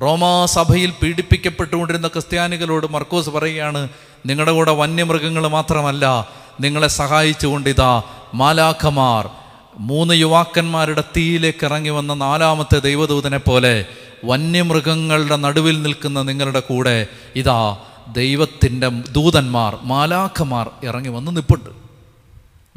റോമാ 0.02 0.46
സഭയിൽ 0.46 0.94
പീഡിപ്പിക്കപ്പെട്ടുകൊണ്ടിരുന്ന 1.04 2.08
ക്രിസ്ത്യാനികളോട് 2.08 2.92
മർക്കോസ് 2.92 3.30
പറയുകയാണ് 3.30 3.90
നിങ്ങളുടെ 4.26 4.52
കൂടെ 4.52 4.72
വന്യമൃഗങ്ങൾ 4.72 5.48
മാത്രമല്ല 5.48 6.30
നിങ്ങളെ 6.62 6.88
സഹായിച്ചുകൊണ്ടിതാ 6.88 8.02
മാലാഖമാർ. 8.34 9.30
മൂന്ന് 9.78 10.14
യുവാക്കന്മാരുടെ 10.14 11.04
തീയിലേക്ക് 11.18 11.66
ഇറങ്ങി 11.66 11.90
വന്ന 11.90 12.14
നാലാമത്തെ 12.14 12.80
ദൈവദൂതനെ 12.80 13.38
പോലെ 13.38 13.86
വന്യമൃഗങ്ങളുടെ 14.26 15.36
നടുവിൽ 15.36 15.82
നിൽക്കുന്ന 15.82 16.22
നിങ്ങളുടെ 16.22 16.60
കൂടെ 16.60 17.08
ഇതാ 17.36 17.78
ദൈവത്തിന്റെ 18.12 18.90
ദൂതന്മാർ 18.90 19.80
മാലാഖമാർ 19.84 20.72
ഇറങ്ങി 20.84 21.10
വന്ന് 21.10 21.38
നിപ്പുണ്ട്. 21.38 21.70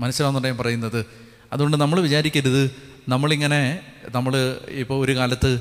മനസ്സിലാവുന്നുണ്ടെങ്കിൽ 0.00 0.62
പറയുന്നത്. 0.62 1.06
അതുകൊണ്ട് 1.52 1.76
നമ്മൾ 1.76 2.00
വിചാരിക്കരുത്. 2.00 2.70
നമ്മളിങ്ങനെ 3.08 3.80
നമ്മൾ 4.14 4.56
ഇപ്പോൾ 4.68 5.04
ഒരു 5.04 5.16
കാലത്ത് 5.16 5.60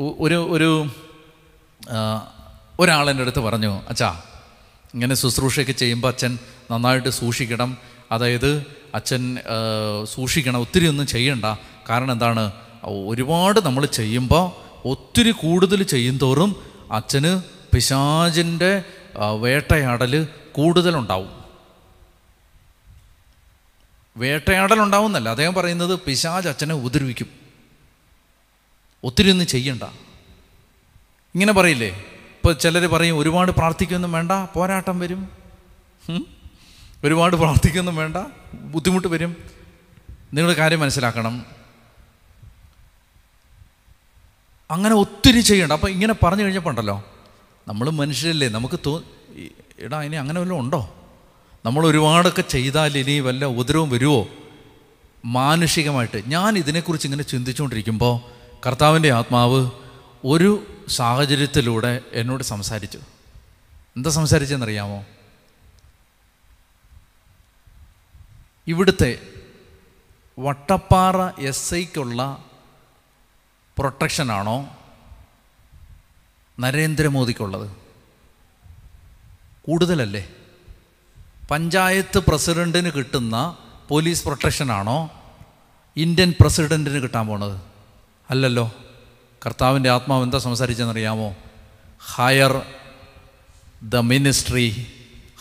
ഒരു 0.00 0.48
ഒരു 0.50 0.90
ഒരാളെന്റെ 2.80 3.22
അടുത്ത് 3.22 3.38
പറഞ്ഞു 3.38 3.80
അച്ഛാ 3.88 4.22
ഇങ്ങനെ 4.94 5.14
ശുശ്രൂഷയൊക്കെ 5.14 5.72
ചെയ്യുമ്പോൾ 5.72 6.08
അച്ഛൻ 6.08 6.38
നന്നായിട്ട് 6.70 7.08
സൂക്ഷിക്കണം. 7.08 7.76
അതായത് 8.12 8.66
അച്ഛൻ 8.94 9.38
സൂക്ഷിക്കണം. 10.04 10.60
ഒത്തിരി 10.60 10.86
ഒന്നും 10.86 11.06
ചെയ്യണ്ട. 11.06 11.44
കാരണം 11.90 12.12
എന്താണ്? 12.12 12.52
ഒരുപാട് 12.84 13.60
നമ്മൾ 13.60 13.86
ചെയ്യുമ്പോൾ 13.86 14.65
ഒത്തിരി 14.86 15.30
കൂടുതൽ 15.30 15.82
ചെയ്യുന്തോറും 15.82 16.50
അച്ഛന് 16.92 17.32
പിശാചിന്റെ 17.74 18.82
വേട്ടയാടൽ 19.40 20.28
കൂടുതലുണ്ടാവും. 20.52 21.30
വേട്ടയാടൽ 24.16 24.80
ഉണ്ടാവുന്നല്ല 24.80 25.28
അദ്ദേഹം 25.28 25.54
പറയുന്നത് 25.54 25.98
പിശാജ് 26.06 26.48
അച്ഛനെ 26.48 26.74
ഉപദ്രവിക്കും. 26.74 27.26
ഒത്തിരി 29.04 29.30
ഒന്നും 29.30 29.46
ചെയ്യണ്ട. 29.46 29.82
ഇങ്ങനെ 31.34 31.52
പറയില്ലേ? 31.52 31.88
ഇപ്പോൾ 31.88 32.52
ചിലർ 32.52 32.86
പറയും 32.86 33.18
ഒരുപാട് 33.18 33.52
പ്രാർത്ഥിക്കൊന്നും 33.52 34.12
വേണ്ട 34.12 34.32
പോരാട്ടം 34.54 34.98
വരും? 34.98 35.28
ഒരുപാട് 37.04 37.36
പ്രാർത്ഥിക്കൊന്നും 37.36 37.96
വേണ്ട 37.96 38.16
ബുദ്ധിമുട്ട് 38.54 39.08
വരും. 39.08 39.36
നിങ്ങൾ 40.34 40.52
കാര്യം 40.52 40.80
മനസ്സിലാക്കണം. 40.80 41.55
അങ്ങനെ 44.70 44.94
ഒത്തിരി 44.94 45.40
ചെയ്യണ്ട. 45.40 45.72
അപ്പം 45.72 45.90
ഇങ്ങനെ 45.90 46.14
പറഞ്ഞു 46.22 46.42
കഴിഞ്ഞപ്പോൾ 46.42 46.70
ഉണ്ടല്ലോ 46.70 47.04
നമ്മൾ 47.68 47.90
മനുഷ്യരല്ലേ 47.90 48.48
നമുക്ക് 48.48 48.80
തോ 48.86 49.02
എടാ 49.78 50.02
ഇനി 50.02 50.16
അങ്ങനെ 50.16 50.40
വല്ലതും 50.40 50.60
ഉണ്ടോ? 50.60 50.94
നമ്മൾ 51.64 51.86
ഒരുപാടൊക്കെ 51.86 52.42
ചെയ്താൽ 52.42 52.98
ഇനി 52.98 53.20
വല്ല 53.20 53.44
ഉദരവും 53.44 53.90
വരുമോ 53.90 54.28
മാനുഷികമായിട്ട്. 55.24 56.22
ഞാൻ 56.26 56.58
ഇതിനെക്കുറിച്ച് 56.58 57.06
ഇങ്ങനെ 57.06 57.22
ചിന്തിച്ചുകൊണ്ടിരിക്കുമ്പോൾ 57.22 58.20
കർത്താവിന്റെ 58.66 59.12
ആത്മാവ് 59.12 59.70
ഒരു 60.24 60.66
സാഹചര്യത്തിലൂടെ 60.88 62.00
എന്നോട് 62.12 62.42
സംസാരിച്ചു. 62.42 62.98
എന്താ 63.96 64.10
സംസാരിച്ചെന്നറിയാമോ? 64.10 65.04
ഇവിടുത്തെ 68.66 69.18
വട്ടപ്പാറ 70.38 71.40
എസ് 71.40 71.74
ഐക്കുള്ള 71.74 72.44
പ്രൊട്ടക്ഷനാണോ 73.78 74.68
നരേന്ദ്രമോദിക്കുള്ളത്. 76.60 77.70
കൂടുതലല്ലേ? 79.62 80.28
പഞ്ചായത്ത് 81.50 82.18
പ്രസിഡന്റിന് 82.18 82.90
കിട്ടുന്ന 82.90 83.56
പോലീസ് 83.88 84.24
പ്രൊട്ടക്ഷനാണോ 84.24 85.10
ഇന്ത്യൻ 85.96 86.34
പ്രസിഡന്റിന് 86.40 87.02
കിട്ടാൻ 87.02 87.26
പോണത്. 87.26 87.60
അല്ലല്ലോ. 88.30 88.72
കർത്താവിന്റെ 89.46 89.90
ആത്മാവ് 89.90 90.24
എന്താ 90.24 90.38
സംസാരിച്ചെന്നറിയാമോ? 90.38 91.36
Higher 92.14 92.66
the 93.82 93.96
ministry 93.96 94.86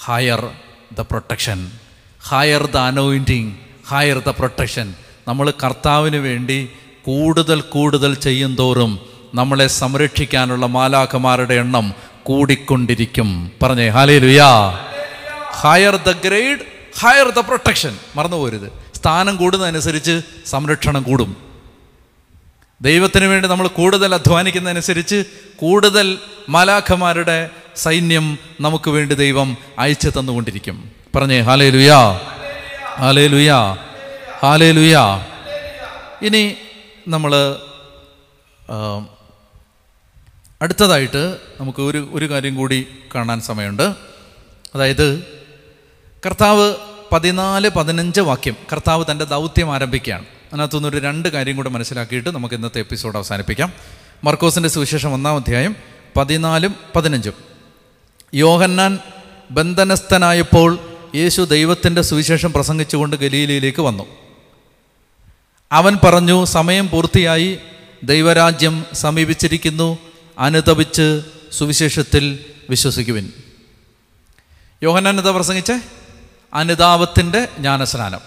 higher 0.03 0.55
the 0.93 1.01
protection 1.01 1.71
higher 2.19 2.65
the 2.65 2.77
anointing 2.77 3.55
higher 3.87 4.19
the 4.19 4.29
protection 4.29 4.95
നമ്മൾ 5.27 5.53
കർത്താവിന് 5.63 6.15
വേണ്ടി 6.15 6.69
കൂടുതൽ 7.05 7.61
കൂടുതൽ 7.61 8.13
ചെയ്യും 8.15 8.55
തോറും 8.55 8.99
നമ്മളെ 9.33 9.67
സംരക്ഷിക്കാനുള്ള 9.67 10.65
മാലാഖമാരുടെ 10.65 11.53
എണ്ണം 11.53 11.93
കൂടിക്കൊണ്ടിരിക്കും. 12.23 13.51
പറഞ്ഞേ 13.63 13.87
hallelujah 14.19 14.79
higher 15.51 15.95
the 15.95 16.11
grade 16.11 16.59
higher 16.99 17.29
the 17.29 17.39
protection 17.39 17.97
മറന്നു 18.15 18.37
പോരുത്. 18.37 18.71
സ്ഥാനം 18.95 19.35
കൂടുന്നതനുസരിച്ച് 19.35 20.21
സംരക്ഷണം 20.45 21.03
കൂടും. 21.03 21.37
ദൈവത്തിന് 22.81 23.25
വേണ്ടി 23.25 23.47
നമ്മൾ 23.47 23.67
കൂടുതൽ 23.67 24.13
അധ്വാനിക്കുന്നതനുസരിച്ച് 24.13 25.23
കൂടുതൽ 25.55 26.17
മാലാഖമാരുടെ 26.49 27.49
സൈന്യം 27.75 28.37
നമുക്ക് 28.61 28.89
വേണ്ടി 28.89 29.15
ദൈവം 29.15 29.57
അയച്ചു 29.79 30.11
തന്നുകൊണ്ടിരിക്കും. 30.19 30.91
പറഞ്ഞേ 31.15 31.39
ഹാലേ 31.39 31.69
ലുയാ 31.69 32.19
ഹാലേ 32.97 33.27
ലുയാ 33.27 33.77
ഹാലേ 34.41 34.71
ലുയാ 34.71 35.25
ഇനി 36.21 36.55
നമ്മൾ 37.07 37.59
അടുത്തതായിട്ട് 40.61 41.37
നമുക്ക് 41.59 41.81
ഒരു 41.81 42.09
ഒരു 42.13 42.29
കാര്യം 42.29 42.55
കൂടി 42.55 42.87
കാണാൻ 43.15 43.41
സമയമുണ്ട്. 43.41 43.95
അതായത് 44.75 45.23
കർത്താവ് 46.25 46.75
പതിനാല് 47.11 47.69
പതിനഞ്ച് 47.69 48.21
വാക്യം 48.21 48.55
കർത്താവ് 48.71 49.05
തന്റെ 49.11 49.25
ദൗത്യം 49.25 49.73
ആരംഭിക്കുകയാണ്. 49.73 50.23
അതിനകത്തുനിന്ന് 50.23 50.89
ഒരു 50.89 50.97
രണ്ട് 50.97 51.29
കാര്യം 51.29 51.55
കൂടെ 51.55 51.69
മനസ്സിലാക്കിയിട്ട് 51.69 52.29
നമുക്ക് 52.29 52.55
ഇന്നത്തെ 52.55 52.79
എപ്പിസോഡ് 52.79 53.15
അവസാനിപ്പിക്കാം. 53.15 53.73
മർക്കോസിന്റെ 54.23 54.69
സുവിശേഷം 54.69 55.13
ഒന്നാം 55.13 55.35
അധ്യായം 55.35 55.75
പതിനാലും 56.17 56.75
പതിനഞ്ചും. 56.95 57.33
യോഹന്നാൻ 58.33 58.99
ബന്ധനസ്ഥനായപ്പോൾ 59.51 60.79
യേശു 61.15 61.41
ദൈവത്തിന്റെ 61.41 62.01
സുവിശേഷം 62.01 62.53
പ്രസംഗിച്ചുകൊണ്ട് 62.53 63.15
ഗലീലയിലേക്ക് 63.15 63.81
വന്നു. 63.81 64.24
അവൻ 65.71 65.97
പറഞ്ഞു 66.03 66.45
സമയം 66.45 66.89
പൂർത്തിയായി. 66.89 67.57
ദൈവരാജ്യം 68.03 68.85
സമീപിച്ചിരിക്കുന്നു. 68.93 69.97
അനുതപിച്ച് 70.39 71.21
സുവിശേഷത്തിൽ 71.51 72.39
വിശ്വസിക്കുവിൻ. 72.69 73.31
യോഹന്നാൻ 74.83 75.17
പ്രസംഗിച്ച? 75.17 75.71
അനുതാപത്തിന്റെ 76.53 77.47
ജ്ഞാനസ്നാനം. 77.57 78.19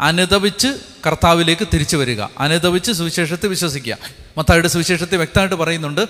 അനുതപിച്ച് 0.00 0.68
കർത്താവിലേക്ക് 1.06 1.68
തിരിച്ചു 1.74 1.96
വരിക. 1.96 2.22
അനുതപിച്ച് 2.38 2.92
സുവിശേഷത്തിൽ 2.92 3.48
വിശ്വസിക്കുക. 3.48 3.98
മത്തായുടെ 4.38 4.68
സുവിശേഷത്തിൽ 4.68 5.16
വ്യക്തമായിട്ട് 5.16 5.54
പറയുന്നുണ്ട്. 5.54 6.08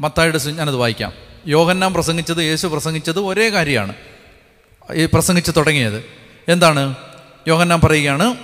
മത്തായുടെ 0.00 0.38
ഞാനത് 0.44 0.74
വായിക്കാം. 0.74 1.12
യോഹന്നാൻ 1.46 1.92
പ്രസംഗിച്ചത് 1.92 2.38
യേശു 2.38 2.66
പ്രസംഗിച്ചത് 2.66 3.18
ഒരേ 3.18 3.48
കാര്യമാണ്. 3.48 3.94
ഈ 4.94 5.06
പ്രസംഗിച്ച് 5.06 5.52
തുടങ്ങിയത്. 5.56 6.04
എന്താണ്? 6.48 6.94
യോഹന്നാൻ 7.48 7.80
പറയുകയാണ് 7.80 8.36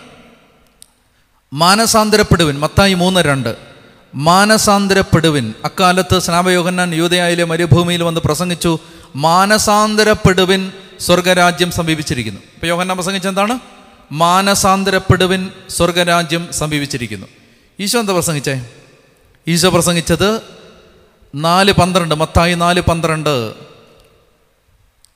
മാനസാന്തരപ്പെടുവിൻ. 1.52 2.58
മത്തായി 2.60 2.94
മൂന്ന് 2.94 3.20
രണ്ട്. 3.20 3.56
മാനസാന്തരപ്പെടുവിൻ. 4.14 5.54
അക്കാലത്ത് 5.64 6.18
സ്നാപയോഹന്നാൻ 6.18 6.94
യൂതയായിലെ 6.94 7.44
മരുഭൂമിയിൽ 7.44 8.02
വന്ന് 8.02 8.20
പ്രസംഗിച്ചു. 8.20 8.78
മാനസാന്തരപ്പെടുവിൻ 9.16 10.72
സ്വർഗരാജ്യം 11.00 11.70
സമീപിച്ചിരിക്കുന്നു 11.70 12.40
ഇപ്പം 12.40 12.68
യോഹന്നാൻ 12.68 12.96
പ്രസംഗിച്ച 12.96 13.28
എന്താണ്? 13.28 13.58
മാനസാന്തരപ്പെടുവിൻ 14.12 15.50
സ്വർഗരാജ്യം 15.68 16.48
സമീപിച്ചിരിക്കുന്നു 16.52 17.26
ഈശോ 17.80 18.00
എന്താ 18.00 18.12
പ്രസംഗിച്ചേ? 18.12 18.66
ഈശോ 19.48 19.68
പ്രസംഗിച്ചത് 19.68 20.40
നാല് 21.34 21.72
പന്ത്രണ്ട്. 21.72 22.14
മത്തായി 22.14 22.54
നാല് 22.54 22.80
പന്ത്രണ്ട്. 22.80 23.54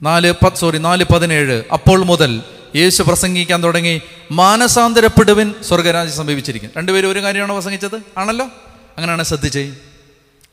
നാല് 0.03 0.33
പത്ത് 0.33 0.57
സോറി 0.57 0.79
നാല് 0.79 1.05
പതിനേഴ്. 1.05 1.62
അപ്പോൾ 1.73 2.05
മുതൽ 2.05 2.42
യേശു 2.76 3.02
പ്രസംഗിക്കാൻ 3.02 3.62
തുടങ്ങി 3.62 4.02
മാനസാന്തരപ്പെടുവിൻ 4.32 5.54
സ്വർഗരാജ്യം 5.68 6.16
സമീപിച്ചിരിക്കും 6.16 6.70
രണ്ടുപേരും 6.76 7.10
ഒരു 7.10 7.22
കാര്യമാണോ 7.22 7.54
പ്രസംഗിച്ചത്? 7.54 8.02
ആണല്ലോ? 8.18 8.46
അങ്ങനെയാണ് 8.96 9.22
ശ്രദ്ധിച്ചേ. 9.22 9.76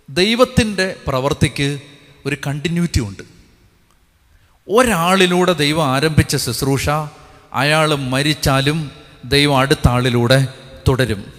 ദൈവത്തിന്റെ 0.09 0.95
പ്രവർത്തിക്ക് 1.07 1.79
ഒരു 2.25 2.37
കണ്ടിന്യൂറ്റി 2.47 2.99
ഉണ്ട്. 2.99 3.23
ഒരാളിലൂടെ 4.69 5.53
ദൈവം 5.53 5.87
ആരംഭിച്ച 5.87 6.35
ശുശ്രൂഷ 6.35 6.89
അയാൾ 7.53 7.95
മരിച്ചാലും 7.95 8.91
ദൈവം 9.25 9.57
അടുത്ത 9.57 9.87
ആളിലൂടെ 9.87 10.47
തുടരും. 10.87 11.33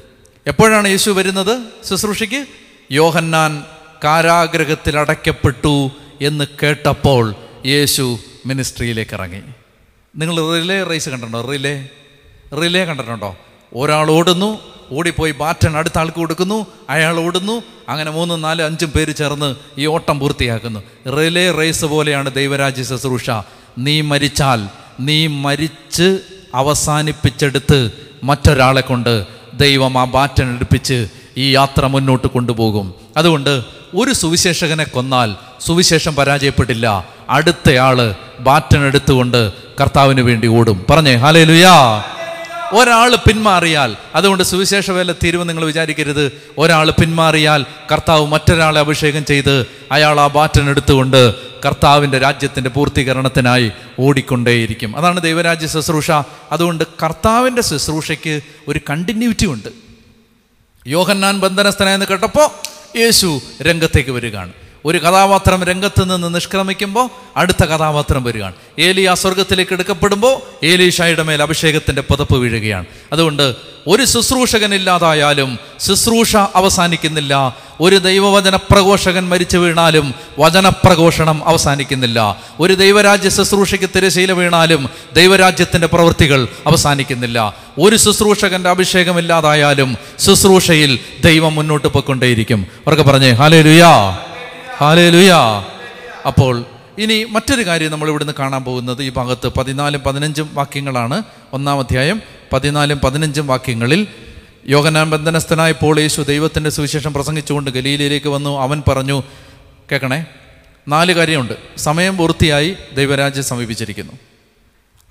എപ്പോഴാണ് 0.46 0.88
യേശു 0.88 1.10
വരുന്നത് 1.10 1.58
ശുശ്രൂഷയ്ക്ക്? 1.90 2.46
യോഹന്നാൻ 2.92 3.64
കാരാഗ്രഹത്തിൽ 4.04 4.98
അടയ്ക്കപ്പെട്ടു 4.98 5.90
എന്ന് 6.20 6.44
കേട്ടപ്പോൾ 6.62 7.34
യേശു 7.66 8.18
മിനിസ്ട്രിയിലേക്ക് 8.46 9.14
ഇറങ്ങി. 9.14 9.42
നിങ്ങൾ 10.16 10.60
റിലേ 10.60 10.82
റേസ് 10.82 11.08
കണ്ടിട്ടുണ്ടോ? 11.08 11.50
റിലേ 11.52 11.88
റിലേ 12.60 12.84
കണ്ടിട്ടുണ്ടോ? 12.84 13.36
ഒരാൾ 13.74 14.10
ഓടുന്നു 14.10 14.58
ഓടിപ്പോയി 14.92 15.32
ബാറ്റൺ 15.32 15.76
അടുത്ത 15.76 15.98
ആൾക്ക് 15.98 16.16
കൊടുക്കുന്നു 16.16 16.66
അയാൾ 16.90 17.20
ഓടുന്നു 17.20 17.62
അങ്ങനെ 17.88 18.10
മൂന്നും 18.10 18.40
നാലും 18.40 18.66
അഞ്ചും 18.66 18.90
പേര് 18.90 19.14
ചേർന്ന് 19.14 19.56
ഈ 19.78 19.86
ഓട്ടം 19.86 20.18
പൂർത്തിയാക്കുന്നു. 20.18 20.80
റിലേ 21.16 21.50
റേസ് 21.50 21.84
പോലെയാണ് 21.84 22.34
ദൈവരാജ്യ 22.34 22.82
ശുശ്രൂഷ. 22.82 23.30
നീ 23.78 24.00
മരിച്ചാൽ 24.00 24.68
നീ 25.00 25.26
മരിച്ച് 25.26 26.20
അവസാനിപ്പിച്ചെടുത്ത് 26.54 27.90
മറ്റൊരാളെ 28.24 28.80
കൊണ്ട് 28.80 29.26
ദൈവം 29.54 29.98
ആ 29.98 30.04
ബാറ്റൺ 30.04 30.54
എടുപ്പിച്ച് 30.54 31.08
ഈ 31.36 31.50
യാത്ര 31.54 31.86
മുന്നോട്ട് 31.86 32.26
കൊണ്ടുപോകും. 32.26 32.94
അതുകൊണ്ട് 33.16 33.62
ഒരു 33.94 34.12
സുവിശേഷകനെ 34.12 34.84
കൊന്നാൽ 34.84 35.36
സുവിശേഷം 35.60 36.14
പരാജയപ്പെട്ടില്ല 36.14 37.06
അടുത്തയാൾ 37.30 38.14
ബാറ്റൺ 38.40 38.84
എടുത്തുകൊണ്ട് 38.84 39.52
കർത്താവിന് 39.80 40.20
വേണ്ടി 40.20 40.46
ഓടും. 40.46 40.86
പറഞ്ഞേ 40.90 41.14
ഹാലേ 41.14 41.44
ലുയാ 41.44 42.02
ഒരാൾ 42.72 43.16
പിന്മാറിയാൽ 43.16 43.96
അതുകൊണ്ട് 44.14 44.44
സുവിശേഷ 44.44 44.90
വേല 44.90 45.12
തീരുവെന്ന് 45.12 45.52
നിങ്ങൾ 45.52 45.66
വിചാരിക്കരുത്. 45.66 46.32
ഒരാൾ 46.58 46.90
പിന്മാറിയാൽ 46.90 47.66
കർത്താവ് 47.92 48.26
മറ്റൊരാളെ 48.26 48.80
അഭിഷേകം 48.80 49.24
ചെയ്ത് 49.24 49.66
അയാൾ 49.92 50.20
ആ 50.20 50.26
ബാറ്റൻ 50.26 50.70
എടുത്തുകൊണ്ട് 50.70 51.34
കർത്താവിന്റെ 51.64 52.18
രാജ്യത്തിന്റെ 52.18 52.70
പൂർത്തീകരണത്തിനായി 52.70 53.72
ഓടിക്കൊണ്ടേയിരിക്കും. 53.98 54.96
അതാണ് 54.96 55.20
ദൈവരാജ്യ 55.20 55.66
ശുശ്രൂഷ. 55.66 56.10
അതുകൊണ്ട് 56.52 56.84
കർത്താവിന്റെ 57.02 57.62
ശുശ്രൂഷയ്ക്ക് 57.62 58.40
ഒരു 58.68 58.80
കണ്ടിന്യൂറ്റി 58.90 59.46
ഉണ്ട്. 59.46 59.68
യോഹന്നാൻ 60.86 61.40
ബന്ധനസ്ഥനായെന്ന് 61.40 62.06
കേട്ടപ്പോൾ 62.06 62.48
യേശു 62.98 63.40
രംഗത്തേക്ക് 63.62 64.10
വരികയാണ്. 64.10 64.52
ഒരു 64.84 64.98
കഥാപാത്രം 64.98 65.64
രംഗത്ത് 65.64 66.14
നിന്ന് 66.14 66.34
നിഷ്ക്രമിക്കുമ്പോൾ 66.34 67.08
അടുത്ത 67.36 67.64
കഥാപാത്രം 67.64 68.24
വരികയാണ്. 68.24 68.52
ഏലി 68.78 69.04
ആ 69.04 69.14
സ്വർഗത്തിലേക്ക് 69.14 69.72
എടുക്കപ്പെടുമ്പോൾ 69.72 70.66
ഏലീഷായുടെ 70.66 71.22
മേൽ 71.22 71.42
അഭിഷേകത്തിന്റെ 71.42 72.02
പുതപ്പ് 72.02 72.36
വീഴുകയാണ്. 72.36 72.84
അതുകൊണ്ട് 73.12 73.54
ഒരു 73.86 74.04
ശുശ്രൂഷകനില്ലാതായാലും 74.04 75.58
ശുശ്രൂഷ 75.80 76.36
അവസാനിക്കുന്നില്ല. 76.36 77.56
ഒരു 77.80 77.96
ദൈവവചന 77.96 78.56
പ്രഘോഷകൻ 78.56 79.28
മരിച്ചു 79.28 79.58
വീണാലും 79.58 80.14
വചനപ്രഘോഷണം 80.38 81.48
അവസാനിക്കുന്നില്ല. 81.48 82.36
ഒരു 82.60 82.74
ദൈവരാജ്യ 82.74 83.28
ശുശ്രൂഷയ്ക്ക് 83.28 83.90
തിരശീല 83.96 84.32
വീണാലും 84.32 84.90
ദൈവരാജ്യത്തിന്റെ 85.12 85.86
പ്രവൃത്തികൾ 85.86 86.48
അവസാനിക്കുന്നില്ല. 86.66 87.54
ഒരു 87.80 87.96
ശുശ്രൂഷകന്റെ 87.96 88.70
അഭിഷേകമില്ലാതായാലും 88.70 89.96
ശുശ്രൂഷയിൽ 90.18 90.98
ദൈവം 91.24 91.54
മുന്നോട്ട് 91.54 91.88
പോയിക്കൊണ്ടേയിരിക്കും. 91.88 92.66
അവർക്ക് 92.86 93.02
പറഞ്ഞേ 93.02 93.30
ഹാലേ 93.30 93.62
ലുയാ 93.62 94.18
ഹാലേ 94.82 95.10
ലുയാ 95.10 95.64
അപ്പോൾ 96.26 96.64
ഇനി 96.98 97.24
മറ്റൊരു 97.24 97.66
കാര്യം 97.66 97.90
നമ്മൾ 97.90 98.08
ഇവിടുന്ന് 98.08 98.32
കാണാൻ 98.38 98.64
പോകുന്നത് 98.64 99.02
ഈ 99.02 99.08
ഭാഗത്ത് 99.08 99.48
പതിനാലും 99.48 100.00
പതിനഞ്ചും 100.00 100.50
വാക്യങ്ങളാണ്. 100.54 101.22
ഒന്നാം 101.52 101.78
അധ്യായം 101.78 102.22
പതിനാലും 102.52 102.98
പതിനഞ്ചും 102.98 103.46
വാക്യങ്ങളിൽ 103.46 104.06
യോഗനാൻ 104.68 105.10
ബന്ധനസ്ഥനായപ്പോൾ 105.10 106.00
യേശു 106.00 106.22
ദൈവത്തിന്റെ 106.22 106.70
സുവിശേഷം 106.70 107.12
പ്രസംഗിച്ചുകൊണ്ട് 107.12 107.70
ഗലീലയിലേക്ക് 107.70 108.26
വന്നു. 108.26 108.60
അവൻ 108.60 108.82
പറഞ്ഞു 108.88 109.22
കേൾക്കണേ 109.92 110.26
നാല് 110.88 111.12
കാര്യമുണ്ട്. 111.12 111.78
സമയം 111.78 112.16
പൂർത്തിയായി 112.16 112.76
ദൈവരാജ്യം 112.94 113.44
സമീപിച്ചിരിക്കുന്നു. 113.44 114.12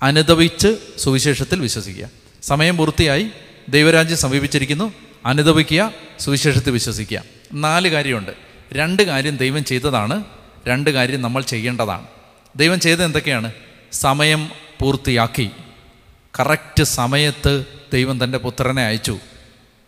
അനുദവിച്ച് 0.02 0.76
സുവിശേഷത്തിൽ 0.98 1.60
വിശ്വസിക്കുക. 1.60 2.08
സമയം 2.42 2.76
പൂർത്തിയായി 2.76 3.26
ദൈവരാജ്യം 3.68 4.18
സമീപിച്ചിരിക്കുന്നു. 4.18 4.92
അനുദവിക്കുക 5.26 5.92
സുവിശേഷത്തിൽ 6.20 6.70
വിശ്വസിക്കുക. 6.70 7.22
നാല് 7.52 7.88
കാര്യമുണ്ട്. 7.88 8.51
രണ്ട് 8.72 9.02
കാര്യം 9.02 9.36
ദൈവം 9.36 9.64
ചെയ്തതാണ് 9.64 10.24
രണ്ട് 10.68 10.90
കാര്യം 10.90 11.22
നമ്മൾ 11.22 11.42
ചെയ്യേണ്ടതാണ്. 11.42 12.06
ദൈവം 12.56 12.80
ചെയ്തത് 12.80 13.04
എന്തൊക്കെയാണ്? 13.04 13.52
സമയം 13.92 14.50
പൂർത്തിയാക്കി. 14.80 15.50
കറക്റ്റ് 16.40 16.84
സമയത്ത് 16.84 17.64
ദൈവം 17.92 18.24
തന്റെ 18.24 18.38
പുത്രനെ 18.38 18.84
അയച്ചു. 18.84 19.18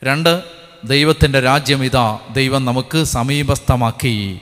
രണ്ട് 0.05 0.43
ദൈവത്തിന്റെ 0.85 1.41
രാജ്യം 1.41 1.85
ഇതാ 1.85 2.18
ദൈവം 2.32 2.64
നമുക്ക് 2.64 3.05
സമീപസ്ഥമാക്കി. 3.05 4.41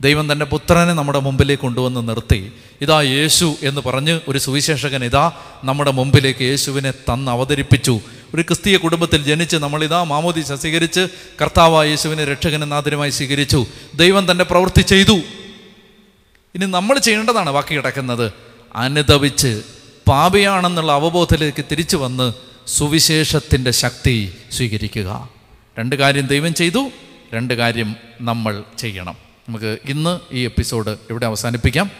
ദൈവം 0.00 0.32
തന്റെ 0.32 0.44
പുത്രനെ 0.44 0.92
നമ്മുടെ 0.92 1.18
മുമ്പിലേക്ക് 1.18 1.62
കൊണ്ടുവന്ന് 1.62 2.08
നിർത്തി. 2.08 2.52
ഇതാ 2.80 3.00
യേശു 3.00 3.54
എന്ന് 3.62 3.80
പറഞ്ഞ് 3.80 4.20
ഒരു 4.28 4.38
സുവിശേഷകൻ 4.38 5.04
ഇതാ 5.04 5.32
നമ്മുടെ 5.64 5.90
മുമ്പിലേക്ക് 5.90 6.42
യേശുവിനെ 6.42 6.90
തന്ന് 6.90 7.30
അവതരിപ്പിച്ചു 7.32 8.00
ഒരു 8.36 8.42
ക്രിസ്തീയ 8.42 8.76
കുടുംബത്തിൽ 8.76 9.22
ജനിച്ച് 9.22 9.56
നമ്മളിതാ 9.56 10.02
മാമോദി 10.02 10.40
സ്വീകരിച്ച് 10.40 11.08
കർത്താവായ 11.42 11.88
യേശുവിനെ 11.88 12.24
രക്ഷകനും 12.24 12.68
നാദരമായി 12.68 13.10
സ്വീകരിച്ചു. 13.10 13.66
ദൈവം 13.94 14.30
തന്റെ 14.30 14.44
പ്രവൃത്തി 14.44 14.82
ചെയ്തു. 14.82 15.12
ഇനി 16.54 16.66
നമ്മൾ 16.66 16.98
ചെയ്യേണ്ടതാണ് 16.98 17.50
ബാക്കി 17.50 17.74
കിടക്കുന്നത്. 17.74 18.32
അനുദവിച്ച് 18.76 19.62
പാപിയാണെന്നുള്ള 20.08 20.92
അവബോധത്തിലേക്ക് 20.92 21.64
തിരിച്ചു 21.70 21.96
വന്ന് 21.96 22.32
സുവിശേഷത്തിന്റെ 22.66 23.70
ശക്തി 23.70 24.34
സ്വീകരിക്കുക. 24.52 25.28
രണ്ട് 25.78 25.96
കാര്യം 25.96 26.26
ദൈവം 26.26 26.54
ചെയ്തു 26.54 26.90
രണ്ട് 27.34 27.54
കാര്യം 27.54 27.96
നമ്മൾ 28.20 28.64
ചെയ്യണം. 28.78 29.14
നമുക്ക് 29.48 29.78
ഇന്ന് 29.84 30.20
ഈ 30.32 30.44
എപ്പിസോഡ് 30.44 30.90
ഇവിടെ 31.10 31.26
അവസാനിപ്പിക്കാം. 31.26 31.90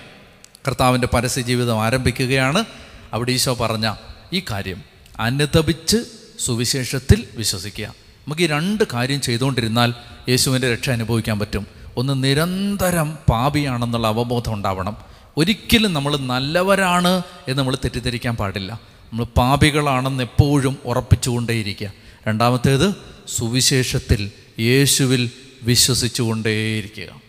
കർത്താവിന്റെ 0.69 1.07
പരസ്യ 1.07 1.43
ജീവിതം 1.43 1.85
ആരംഭിക്കുകയാണ്. 1.85 2.65
അവിടെ 3.13 3.33
ഈശോ 3.33 3.55
പറഞ്ഞ 3.55 3.95
ഈ 4.33 4.43
കാര്യം. 4.51 4.83
അനുദപിച്ച് 5.21 6.16
സുവിശേഷത്തിൽ 6.39 7.25
വിശ്വസിക്കുക. 7.37 7.87
നമുക്ക് 7.87 8.43
ഈ 8.43 8.47
രണ്ട് 8.47 8.85
കാര്യം 8.93 9.21
ചെയ്തുകൊണ്ടിരുന്നാൽ 9.21 9.95
യേശുവിന്റെ 10.29 10.75
രക്ഷ 10.75 10.91
അനുഭവിക്കാൻ 10.91 11.39
പറ്റും. 11.39 11.67
ഒന്ന് 11.97 12.25
നിരന്തരം 12.25 13.19
പാപിയാണെന്നുള്ള 13.31 14.07
അവബോധം 14.07 14.55
ഉണ്ടാവണം. 14.55 14.97
ഒരിക്കലും 15.37 15.93
നമ്മൾ 15.93 16.17
നല്ലവരാണ് 16.17 17.09
എന്ന് 17.49 17.59
നമ്മൾ 17.59 17.75
തെറ്റിദ്ധരിക്കാൻ 17.77 18.37
പാടില്ല. 18.37 18.73
നമ്മൾ 19.13 19.25
പാപികളാണെന്ന് 19.25 20.23
എപ്പോഴും 20.23 20.79
ഉറപ്പിച്ചുകൊണ്ടേയിരിക്കുക. 20.85 21.93
രണ്ടാമത്തേത് 22.29 22.95
സുവിശേഷത്തിൽ 23.29 24.31
യേശുവിൽ 24.59 25.31
വിശ്വസിച്ചുകൊണ്ടേയിരിക്കുക. 25.63 27.21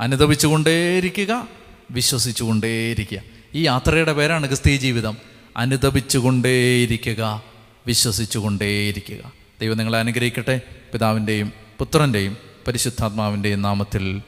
അനുദപിച്ചുകൊണ്ടേയിരിക്കുക 0.00 1.48
വിശ്വസിച്ചുകൊണ്ടേയിരിക്കുക. 1.90 3.20
ഈ 3.54 3.62
യാത്രയുടെ 3.62 4.12
പേരാണ് 4.12 4.46
ക്രിസ്തീ 4.46 4.76
ജീവിതം. 4.76 5.16
അനുദപിച്ചുകൊണ്ടേയിരിക്കുക. 5.56 7.49
വിശ്വസിച്ചുകൊണ്ടേയിരിക്കുക. 7.86 9.32
ദൈവം 9.60 9.76
നിങ്ങളെ 9.76 9.98
അനുഗ്രഹിക്കട്ടെ. 9.98 10.60
പിതാവിന്റെയും 10.92 11.52
പുത്രന്റെയും 11.78 12.36
പരിശുദ്ധാത്മാവിന്റെയും 12.66 13.62
നാമത്തിൽ 13.62 14.22